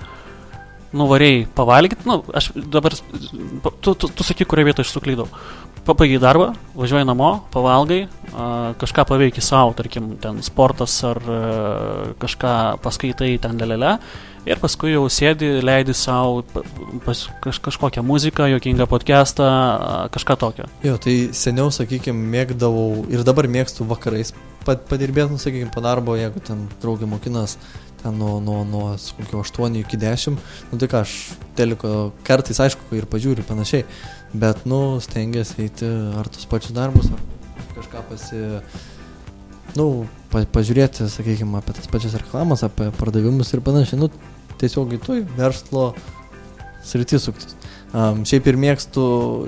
nuvarėjai 0.95 1.45
pavalgyti, 1.57 2.07
nu, 2.09 2.21
aš 2.37 2.53
dabar, 2.71 2.95
tu, 2.95 3.97
tu, 3.99 4.09
tu 4.09 4.27
sakyk, 4.27 4.49
kurioje 4.49 4.71
vietoje 4.71 4.89
aš 4.89 4.95
suklydau. 4.95 5.27
Pabaigai 5.85 6.23
darbą, 6.23 6.53
važiuoji 6.79 7.11
namo, 7.11 7.35
pavalgai, 7.53 8.05
kažką 8.81 9.07
paveiki 9.09 9.43
savo, 9.45 9.75
tarkim, 9.79 10.15
ten 10.23 10.43
sportas 10.43 10.97
ar 11.07 11.21
a, 11.23 11.41
kažką 12.23 12.55
paskaitai 12.85 13.37
ten 13.43 13.61
lelele. 13.61 13.99
Ir 14.45 14.59
paskui 14.61 14.91
jau 14.93 15.07
sėdi, 15.09 15.47
leidi 15.65 15.95
savo 15.97 16.43
kaž, 17.07 17.61
kažkokią 17.65 18.03
muziką, 18.05 18.45
jokingą 18.53 18.85
podcastą, 18.91 19.47
kažką 20.13 20.37
tokio. 20.43 20.67
Jo, 20.85 20.99
tai 21.01 21.15
seniau, 21.33 21.71
sakykime, 21.73 22.27
mėgdavau 22.35 23.07
ir 23.09 23.25
dabar 23.25 23.49
mėgstu 23.49 23.89
vakarais 23.89 24.35
padirbėti, 24.65 25.33
nu, 25.33 25.41
sakykime, 25.41 25.73
po 25.73 25.81
darbo, 25.85 26.19
jeigu 26.21 26.45
ten 26.45 26.67
draugė 26.83 27.09
mokinas 27.09 27.57
ten 28.05 28.19
nuo, 28.21 28.37
nuo, 28.45 28.61
nuo 28.69 28.91
kokio 29.17 29.41
8 29.41 29.81
iki 29.81 29.97
10, 29.97 30.37
nu 30.73 30.81
tai 30.81 30.91
ką, 30.93 31.01
aš 31.07 31.15
teliko 31.57 32.13
kartais, 32.27 32.61
aišku, 32.61 32.91
ir 32.99 33.09
pažiūriu 33.09 33.47
panašiai, 33.49 33.87
bet, 34.37 34.67
nu, 34.69 35.01
stengiasi 35.01 35.63
eiti 35.65 35.89
ar 36.21 36.29
tos 36.29 36.45
pačius 36.51 36.77
darbus, 36.77 37.09
ar 37.17 37.25
kažką 37.77 38.03
pasi, 38.11 38.41
nu, 39.79 39.87
pa, 40.33 40.45
pažiūrėti, 40.55 41.09
sakykime, 41.13 41.59
apie 41.61 41.77
tas 41.77 41.91
pačias 41.91 42.17
reklamas, 42.21 42.65
apie 42.67 42.91
pardavimus 42.99 43.53
ir 43.55 43.65
panašiai, 43.65 44.01
nu, 44.03 44.11
tiesiog 44.61 44.95
į 44.97 45.01
toj 45.05 45.25
verslo 45.39 45.89
sritį 46.85 47.21
suktis. 47.23 47.57
Um, 47.95 48.25
šiaip 48.27 48.49
ir 48.51 48.59
mėgstu 48.59 49.05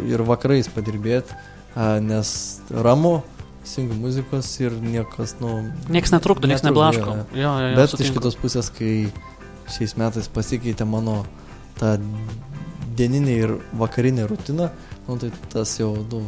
ir 0.07 0.23
vakarais 0.27 0.69
padirbėti, 0.71 1.35
uh, 1.35 1.97
nes 2.03 2.29
ramu, 2.71 3.19
įsijungiu 3.67 3.99
muzikos 3.99 4.53
ir 4.63 4.77
niekas, 4.79 5.37
nu... 5.43 5.73
Niekas 5.91 6.15
netrukdo, 6.15 6.47
niekas 6.47 6.63
neblaško. 6.67 7.17
jo, 7.35 7.41
jo. 7.43 7.43
Jo, 7.43 7.75
Bet 7.75 7.91
iš 7.91 7.97
sutinku. 7.97 8.21
kitos 8.21 8.39
pusės, 8.39 8.71
kai 8.71 9.09
šiais 9.75 9.97
metais 9.99 10.31
pasikeitė 10.31 10.87
mano 10.87 11.25
ta 11.81 11.97
dieninė 12.97 13.35
ir 13.45 13.55
vakarinė 13.79 14.27
rutina, 14.31 14.69
nu, 15.07 15.17
tai 15.21 15.31
tas 15.53 15.73
jau, 15.79 15.93
nu, 16.11 16.23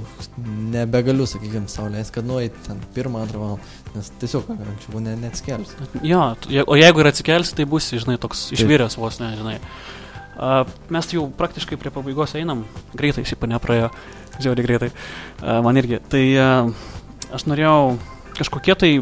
nebegaliu, 0.72 1.26
sakykime, 1.28 1.70
saulės, 1.72 2.12
kad 2.14 2.26
nueiti 2.28 2.61
ten 2.66 2.81
pirmą, 2.94 3.24
antrą 3.26 3.42
valandą, 3.42 3.70
nes 3.96 4.11
tiesiog 4.22 4.50
anksčiau 4.54 5.02
ne, 5.04 5.14
neatskelsiu. 5.24 5.88
Jo, 6.07 6.22
o 6.64 6.78
jeigu 6.78 7.02
ir 7.02 7.11
atsikelsi, 7.11 7.57
tai 7.59 7.68
bus, 7.68 7.90
žinai, 7.94 8.18
toks 8.22 8.48
išviręs 8.57 8.98
vos, 9.00 9.20
ne, 9.22 9.33
žinai. 9.38 9.57
Uh, 10.38 10.62
mes 10.94 11.09
jau 11.11 11.24
praktiškai 11.35 11.81
prie 11.81 11.90
pabaigos 11.90 12.37
einam, 12.38 12.62
greitai 12.94 13.24
šiaip 13.26 13.48
nepraėjo, 13.50 13.88
žiauriai 14.38 14.68
greitai, 14.68 14.92
uh, 14.92 15.59
man 15.66 15.81
irgi. 15.81 15.98
Tai 16.12 16.22
uh, 16.38 16.70
aš 17.35 17.48
norėjau 17.50 17.96
kažkokie 18.38 18.76
tai, 18.78 18.92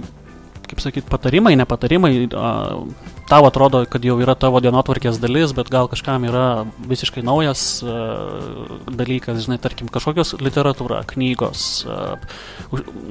kaip 0.70 0.82
sakyt, 0.82 1.06
patarimai, 1.10 1.54
nepatarimai, 1.58 2.12
uh, 2.28 2.84
tau 3.30 3.46
atrodo, 3.48 3.84
kad 3.90 4.04
jau 4.06 4.16
yra 4.22 4.34
tavo 4.38 4.60
dienotvarkės 4.64 5.20
dalis, 5.22 5.54
bet 5.56 5.70
gal 5.72 5.88
kažkam 5.90 6.26
yra 6.28 6.66
visiškai 6.90 7.24
naujas 7.26 7.64
uh, 7.86 8.76
dalykas, 8.90 9.42
žinai, 9.46 9.58
tarkim, 9.62 9.90
kažkokios 9.92 10.36
literatūra, 10.42 11.02
knygos, 11.12 11.66
uh, 11.86 12.16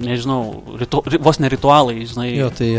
nežinau, 0.03 0.41
ritu, 0.81 1.03
ri- 1.07 1.21
vos 1.23 1.39
ne 1.39 1.51
ritualai, 1.51 2.01
žinai. 2.07 2.31
Jo, 2.37 2.51
tai 2.53 2.71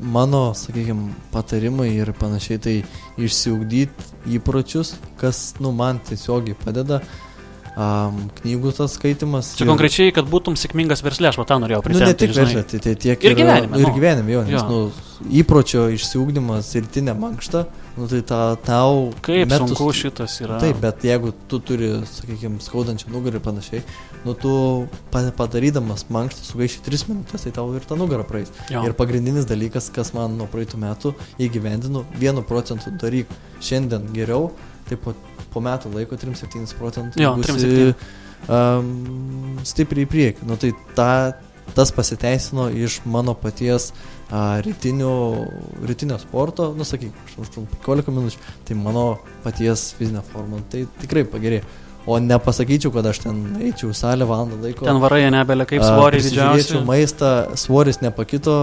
mano, 0.00 0.52
sakykime, 0.54 1.12
patarimai 1.32 1.90
ir 1.96 2.12
panašiai, 2.16 2.60
tai 2.62 2.76
išsiugdyti 3.18 4.36
įpročius, 4.38 4.94
kas, 5.20 5.54
nu, 5.62 5.72
man 5.74 6.00
tiesiogiai 6.06 6.56
padeda. 6.58 7.02
Um, 7.78 8.18
knygų 8.42 8.72
tas 8.76 8.94
skaitimas. 8.98 9.52
Čia 9.58 9.66
konkrečiai, 9.68 10.12
kad 10.14 10.26
būtum 10.30 10.56
sėkmingas 10.58 11.02
verslė, 11.06 11.30
aš 11.30 11.38
tą 11.46 11.58
norėjau 11.62 11.82
Nu, 11.88 12.00
ne 12.02 12.14
tik 12.18 12.34
versle, 12.34 12.64
tai, 12.66 12.80
tai 12.84 12.94
tiek 12.98 13.24
Ir 13.24 13.36
gyvenime, 13.38 13.78
Ir 13.78 13.86
nu. 13.86 13.92
gyvenime, 13.94 14.32
jo, 14.34 14.42
nes, 14.48 14.56
Jo. 14.58 14.64
nu, 14.68 14.80
įpročio 15.40 15.86
išsiugdymas 15.94 16.68
ir 16.78 16.88
tinė 16.94 17.14
mankšta, 17.18 17.64
nu, 17.98 18.06
tai 18.10 18.20
ta, 18.26 18.40
tau... 18.62 19.08
Kaip 19.24 19.48
metus- 19.50 19.72
sunku 19.74 19.88
šitas 19.96 20.36
yra. 20.44 20.58
Taip, 20.62 20.78
bet 20.82 21.06
jeigu 21.06 21.32
tu 21.50 21.58
turi, 21.62 21.92
sakykime, 22.06 22.60
skaudančią 22.62 23.10
nugarą 23.14 23.38
ir 23.40 23.44
panašiai, 23.46 23.82
nu 24.26 24.34
tu 24.38 24.52
pa- 25.14 25.30
padarydamas 25.38 26.06
mankštą 26.10 26.44
sugaiši 26.50 26.82
3 26.86 27.06
minutės, 27.12 27.46
tai 27.46 27.54
tau 27.56 27.70
ir 27.78 27.86
ta 27.86 27.98
nugara 27.98 28.26
praeis. 28.26 28.50
Jo. 28.70 28.82
Ir 28.86 28.94
pagrindinis 28.98 29.46
dalykas, 29.50 29.90
kas 29.94 30.12
man 30.14 30.36
nuo 30.38 30.46
praeitų 30.50 30.78
metų 30.82 31.14
įgyvendinu, 31.38 32.04
1 32.22 32.42
procentų 32.46 32.94
daryk 33.02 33.30
šiandien 33.64 34.10
geriau, 34.14 34.52
tai 34.88 34.96
po, 35.02 35.14
po 35.52 35.62
metų 35.64 35.92
laiko 35.94 36.18
3-7 36.20 36.74
procentų 36.78 37.20
Jo, 37.22 37.34
3-7. 37.40 37.94
um, 38.48 39.58
stipriai 39.66 40.06
į 40.06 40.10
priekį. 40.12 40.48
Nu, 40.48 40.56
tai 40.60 40.72
ta, 40.96 41.10
tas 41.76 41.92
pasiteisino 41.92 42.68
iš 42.72 43.00
mano 43.08 43.34
paties 43.38 43.90
a, 44.30 44.60
rytinio, 44.64 45.12
rytinio 45.88 46.18
sporto, 46.22 46.70
nu 46.76 46.84
sakyk, 46.84 47.12
aš 47.26 47.36
užtrunku 47.46 47.78
15 47.84 48.14
minučių, 48.14 48.40
tai 48.68 48.76
mano 48.78 49.04
paties 49.44 49.90
fizinė 49.98 50.22
forma, 50.32 50.60
tai 50.72 50.86
tikrai 51.02 51.24
pagerėjo. 51.28 51.64
O 52.08 52.16
nepasakyčiau, 52.24 52.88
kad 52.94 53.04
aš 53.10 53.18
ten 53.26 53.40
eičiau 53.60 53.90
salę 53.92 54.24
valandą 54.24 54.56
laiko. 54.62 54.86
Ten 54.88 54.96
varai 55.02 55.26
nebelė 55.34 55.66
kaip 55.68 55.82
svoriai 55.84 56.22
prisižiūrėčiau 56.22 56.78
didžiausi. 56.78 56.86
maistą, 56.88 57.32
svoris 57.60 58.00
nepakito, 58.00 58.54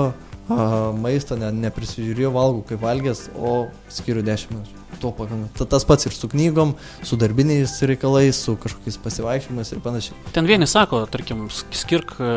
a, 0.50 0.58
maistą 0.98 1.38
ne, 1.38 1.52
neprisižiūrėjau, 1.68 2.32
valgau 2.34 2.64
kaip 2.72 2.82
valgęs, 2.82 3.28
o 3.38 3.68
skiriu 3.94 4.26
10 4.26 4.50
minučių. 4.56 4.82
To 5.04 5.12
pakanka. 5.12 5.50
Ta- 5.60 5.66
Tas 5.76 5.84
pats 5.86 6.06
ir 6.08 6.14
su 6.16 6.30
knygom, 6.32 6.74
su 7.04 7.18
darbiniais 7.20 7.74
reikalais, 7.84 8.38
su 8.46 8.56
kažkokiais 8.56 8.98
pasivaikščiojimais 9.04 9.72
ir 9.76 9.82
panašiai. 9.84 10.16
Ten 10.36 10.48
vieni 10.48 10.68
sako, 10.68 11.02
tarkim, 11.12 11.48
sk- 11.52 11.76
skirk 11.76 12.16
e, 12.24 12.30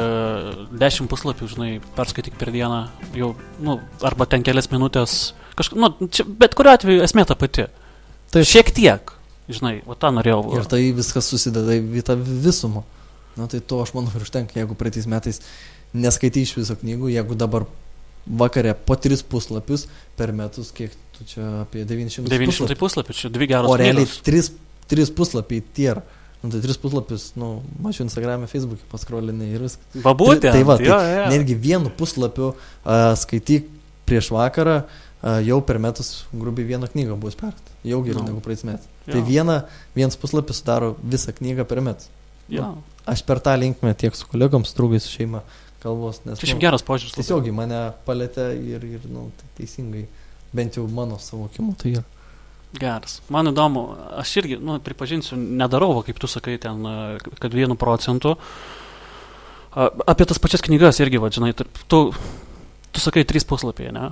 10 0.81 1.07
puslapių, 1.11 1.49
žinai, 1.55 1.71
perskaityk 1.97 2.35
per 2.41 2.51
dieną, 2.55 2.81
jau, 3.17 3.33
nu, 3.63 3.79
arba 4.03 4.27
ten 4.27 4.43
kelias 4.47 4.71
minutės. 4.75 5.33
Kažk... 5.59 5.79
Nu, 5.79 5.93
čia, 6.11 6.27
bet 6.27 6.55
kuriu 6.59 6.75
atveju 6.75 7.03
esmė 7.07 7.25
ta 7.31 7.39
pati. 7.39 7.69
Taip. 8.35 8.45
Šiek 8.45 8.75
tiek, 8.77 9.15
žinai, 9.49 9.79
o 9.89 9.95
tą 9.97 10.11
norėjau. 10.19 10.43
Ir 10.59 10.67
tai 10.69 10.83
viskas 10.97 11.31
susideda 11.31 11.79
į 11.79 12.03
tą 12.07 12.19
visumą. 12.21 12.83
Na 13.39 13.47
tai 13.47 13.61
to 13.63 13.79
aš 13.85 13.95
manau 13.95 14.11
ir 14.19 14.25
užtenka, 14.27 14.59
jeigu 14.59 14.75
praeitais 14.75 15.07
metais 15.07 15.39
neskaitai 15.95 16.43
iš 16.43 16.57
viso 16.59 16.75
knygų, 16.77 17.13
jeigu 17.15 17.37
dabar 17.39 17.65
vakarė 18.29 18.75
po 18.75 18.97
3 18.99 19.23
puslapius 19.31 19.87
per 20.19 20.35
metus, 20.37 20.73
kiek 20.75 20.93
tu 21.19 21.25
čia 21.29 21.47
apie 21.65 21.85
900 21.89 22.31
900 22.31 22.79
puslapių, 22.79 23.17
čia 23.17 23.31
dvi 23.35 23.49
geros 23.51 23.71
O 23.71 23.77
realiai 23.79 24.07
knygos. 24.07 24.23
3, 24.27 24.53
3 24.89 25.13
puslapiai 25.19 25.65
tier. 25.75 26.01
Nu, 26.43 26.53
tai 26.55 26.61
3 26.63 26.79
puslapius, 26.79 27.33
nu, 27.35 27.65
mačiau 27.83 28.07
Instagram'e, 28.07 28.47
Facebook'e 28.47 28.87
paskrolinai 28.93 29.49
ir 29.57 29.65
viskas. 29.67 29.83
Va 30.05 30.13
būtent. 30.15 30.53
Tai 30.55 30.63
va, 30.69 30.77
tai 30.79 30.87
jo, 30.87 30.99
jo. 31.03 31.25
Netgi 31.35 31.57
vienu 31.59 31.91
puslapiu 31.99 32.53
uh, 32.53 33.11
skaityk 33.19 33.67
prieš 34.07 34.31
vakarą, 34.31 34.77
uh, 34.87 35.41
jau 35.43 35.59
per 35.67 35.81
metus 35.83 36.13
grubiai 36.31 36.69
vieną 36.71 36.87
knygą 36.93 37.19
bus 37.19 37.35
perkata. 37.35 37.75
Jau 37.83 37.99
geriau 38.07 38.23
Nu. 38.23 38.31
negu 38.31 38.41
praeitais 38.45 38.65
metais. 38.71 38.87
Tai 39.09 39.21
viena, 39.27 39.65
vienas 39.99 40.15
puslapis 40.21 40.61
sudaro 40.63 40.93
visą 41.03 41.35
knygą 41.35 41.67
per 41.67 41.83
metus. 41.83 42.07
Jo. 42.49 42.71
Aš 43.09 43.23
per 43.27 43.41
tą 43.43 43.57
linkmę 43.59 43.95
tiek 43.99 44.15
su 44.15 44.27
kolegom, 44.31 44.63
su 44.65 44.77
draugais, 44.79 45.03
su 45.03 45.11
šeima 45.19 45.43
kalbos, 45.83 46.23
nes 46.27 46.39
Čia 46.39 46.53
šiaip 46.53 46.59
nu, 46.59 46.63
geras 46.67 46.83
požiūris. 46.87 47.15
tiesiogiai 47.19 47.55
mane 47.55 47.83
palėtė 48.07 48.47
ir, 48.63 48.85
ir 48.99 49.05
nu, 49.11 49.29
tai 49.39 49.47
teisingai, 49.61 50.07
bent 50.53 50.79
jau 50.79 50.87
mano 50.89 51.19
suvokimu 51.23 51.75
tai 51.81 51.99
yra. 51.99 52.05
Geras. 52.79 53.23
Man 53.33 53.49
įdomu, 53.49 53.87
aš 54.21 54.35
irgi, 54.43 54.59
nu, 54.61 54.77
pripažinsiu, 54.85 55.39
nedarau, 55.41 55.95
va, 55.97 56.03
kaip 56.05 56.19
tu 56.21 56.29
sakai, 56.29 56.59
ten, 56.61 56.85
kad 57.41 57.55
vienu 57.57 57.79
procentu. 57.81 58.35
A, 59.73 59.89
Apie 60.13 60.27
tas 60.29 60.41
pačias 60.43 60.61
knygas 60.67 61.01
irgi, 61.01 61.17
va, 61.23 61.31
žinai, 61.33 61.55
tu, 61.57 61.65
tu 62.93 63.01
sakai 63.01 63.25
trys 63.25 63.47
puslapiai, 63.49 63.93
ne? 63.95 64.11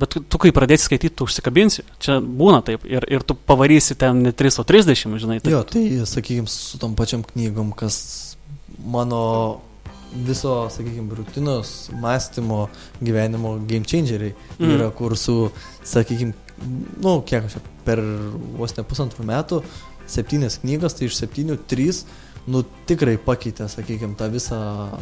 Bet 0.00 0.18
tu, 0.20 0.40
kai 0.42 0.52
pradėsi 0.52 0.88
skaityti, 0.90 1.14
tu 1.16 1.28
užsikabinsi. 1.28 1.84
Čia 2.02 2.18
būna 2.20 2.60
taip. 2.66 2.84
Ir, 2.88 3.06
ir 3.08 3.24
tu 3.24 3.36
pavarysi 3.36 3.96
ten 3.96 4.20
ne 4.26 4.32
3, 4.36 4.60
o 4.60 4.64
30, 4.68 5.16
žinai. 5.24 5.40
Tai, 5.40 5.52
Jo, 5.54 5.62
tai 5.64 5.86
sakykime, 6.08 6.50
su 6.50 6.80
tom 6.82 6.96
pačiam 6.98 7.24
knygom, 7.24 7.72
kas 7.78 8.36
mano 8.84 9.62
viso, 10.14 10.68
sakykime, 10.70 11.14
rutinos, 11.14 11.90
mąstymo, 12.00 12.68
gyvenimo 13.02 13.58
game 13.66 13.84
changeriai 13.84 14.34
mm. 14.58 14.74
yra, 14.76 14.90
kur 14.94 15.16
su, 15.18 15.50
sakykime, 15.84 16.34
nu, 17.02 17.18
kiek 17.26 17.48
aš 17.48 17.58
per 17.84 18.02
vos 18.58 18.76
ne 18.76 18.84
pusantrų 18.86 19.26
metų, 19.28 19.62
septynės 20.10 20.60
knygas, 20.62 20.96
tai 20.98 21.08
iš 21.08 21.18
septynių 21.18 21.58
trys, 21.68 22.04
nu, 22.50 22.62
tikrai 22.88 23.16
pakeitė, 23.20 23.66
sakykime, 23.72 24.16
tą 24.20 24.28
visą 24.32 24.58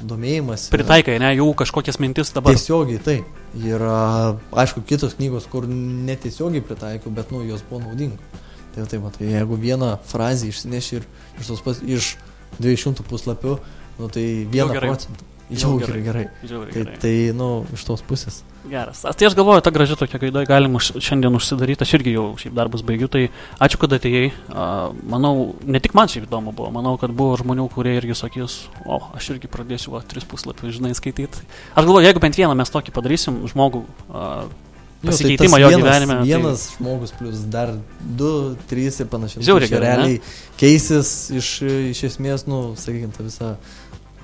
domėjimas. 0.06 0.68
Pritaikai, 0.72 1.18
ne, 1.22 1.32
jau 1.36 1.48
kažkokias 1.58 1.98
mintis 2.02 2.30
dabar. 2.34 2.54
Tiesiogiai 2.54 3.02
tai. 3.02 3.18
Yra, 3.58 4.38
aišku, 4.62 4.84
kitos 4.88 5.18
knygos, 5.18 5.48
kur 5.50 5.66
netiesiogiai 5.68 6.64
pritaikiau, 6.64 7.12
bet, 7.14 7.34
nu, 7.34 7.42
jos 7.48 7.64
buvo 7.68 7.82
naudingos. 7.84 8.42
Tai, 8.72 8.86
tai, 8.88 9.02
va, 9.02 9.10
tai 9.12 9.28
jeigu 9.28 9.58
vieną 9.60 9.96
frazę 10.08 10.48
išsineši 10.48 10.94
ir 10.96 11.08
iš 11.42 11.50
tos 11.50 11.60
pas, 11.64 11.82
iš 11.84 12.14
200 12.62 13.04
puslapių, 13.04 13.58
nu, 13.98 14.08
tai 14.08 14.24
vieną 14.50 14.72
procentą. 14.80 15.28
Jau 15.52 15.74
gerai. 15.76 16.00
gerai, 16.00 16.22
Tai, 16.40 16.58
gerai. 16.72 16.94
tai, 17.02 17.10
nu, 17.36 17.66
iš 17.76 17.82
tos 17.84 18.00
pusės. 18.08 18.38
Geras. 18.70 19.02
A, 19.04 19.10
Tai 19.12 19.26
aš 19.26 19.34
galvoju, 19.36 19.60
ta 19.60 19.72
graži 19.74 19.98
tokia 20.00 20.16
gaida 20.22 20.46
galim 20.48 20.78
už, 20.78 20.92
šiandien 21.02 21.34
užsidaryti, 21.36 21.84
aš 21.84 21.92
irgi 21.98 22.14
jau 22.14 22.24
šiaip 22.40 22.54
darbus 22.56 22.80
baigiu, 22.88 23.08
tai 23.12 23.26
ačiū, 23.60 23.76
kad 23.82 23.92
atėjai. 23.98 24.30
A, 24.48 24.64
Manau, 25.12 25.50
ne 25.68 25.82
tik 25.82 25.92
man 25.98 26.08
šiaip 26.08 26.24
įdomu 26.24 26.54
buvo, 26.56 26.70
manau, 26.72 26.94
kad 26.96 27.12
buvo 27.12 27.36
žmonių, 27.36 27.68
kurie 27.74 27.92
irgi 27.98 28.16
sakys, 28.16 28.62
o, 28.86 29.02
aš 29.18 29.28
irgi 29.34 29.50
pradėsiu, 29.52 29.92
va, 29.92 30.00
tris 30.08 30.24
puslapius, 30.24 30.78
žinai, 30.78 30.94
skaityti. 30.96 31.44
Aš 31.76 31.84
galvoju, 31.84 32.06
jeigu 32.08 32.22
bent 32.24 32.38
vieną 32.40 32.56
mes 32.56 32.72
tokį 32.72 32.94
padarysim, 32.96 33.42
žmogų 33.52 33.84
a, 35.02 35.06
Jo, 35.06 35.10
tai 35.10 35.16
pasikeitimą 35.16 35.58
jo 35.58 35.68
vienas, 35.68 35.82
gyvenime. 35.82 36.14
tai- 36.18 36.26
Vienas 36.28 36.60
žmogus 36.76 37.12
plus 37.18 37.40
dar 37.50 37.72
du, 38.00 38.56
trys 38.70 39.00
ir 39.02 39.06
panašiai. 39.10 39.42
Nu, 39.42 39.46
Žiauriai 39.48 39.68
tai 39.68 39.78
gerai, 39.78 39.88
ne? 39.88 39.96
Realiai 39.96 40.20
keisis 40.56 41.30
iš, 41.34 41.48
iš 41.90 42.04
esmės, 42.10 42.46
nu, 42.46 42.74
sakykime, 42.78 43.10
ta 43.16 43.22
visa 43.26 43.56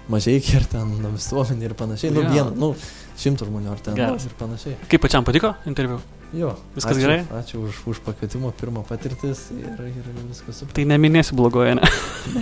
mažai 0.08 0.38
ir 0.38 0.64
ten 0.70 0.86
nu, 1.02 1.10
visuomenė 1.16 1.64
ir 1.70 1.74
panašiai. 1.74 2.12
Nu, 2.14 2.22
Jo. 2.22 2.30
vieną, 2.30 2.54
nu, 2.56 2.70
šimtų 3.18 3.50
žmonių 3.50 3.72
ar 3.74 3.80
ten 3.82 3.94
nu, 3.94 4.04
Geras. 4.04 4.24
ir 4.30 4.38
panašiai. 4.38 4.76
Kaip 4.88 5.02
pačiam 5.02 5.24
patiko 5.26 5.54
interviu? 5.66 5.98
Jo. 6.28 6.50
Viskas 6.76 6.92
ačiū, 6.92 7.00
gerai? 7.00 7.22
Ačiū 7.32 7.56
už, 7.64 7.76
už 7.88 7.98
pakvietimą, 8.04 8.52
pirmą 8.52 8.82
patirtis 8.84 9.46
ir, 9.50 9.64
ir 9.88 10.04
viskas 10.28 10.58
super. 10.60 10.74
Tai 10.76 10.84
neminėsiu 10.84 11.32
blogoje, 11.34 11.74
ne? 11.80 11.88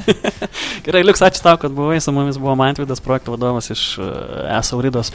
Gerai, 0.86 1.02
Liuks, 1.06 1.22
ačiū 1.22 1.42
tau, 1.42 1.54
kad 1.60 1.70
buvai, 1.74 2.00
su 2.02 2.10
mumis 2.14 2.36
buvo 2.38 2.54
Mantvidas, 2.58 2.98
projekto 3.00 3.30
vadovas 3.34 3.70
iš 3.70 3.98
uh, 3.98 4.06
ESA 4.58 4.76
Uridos. 4.78 5.12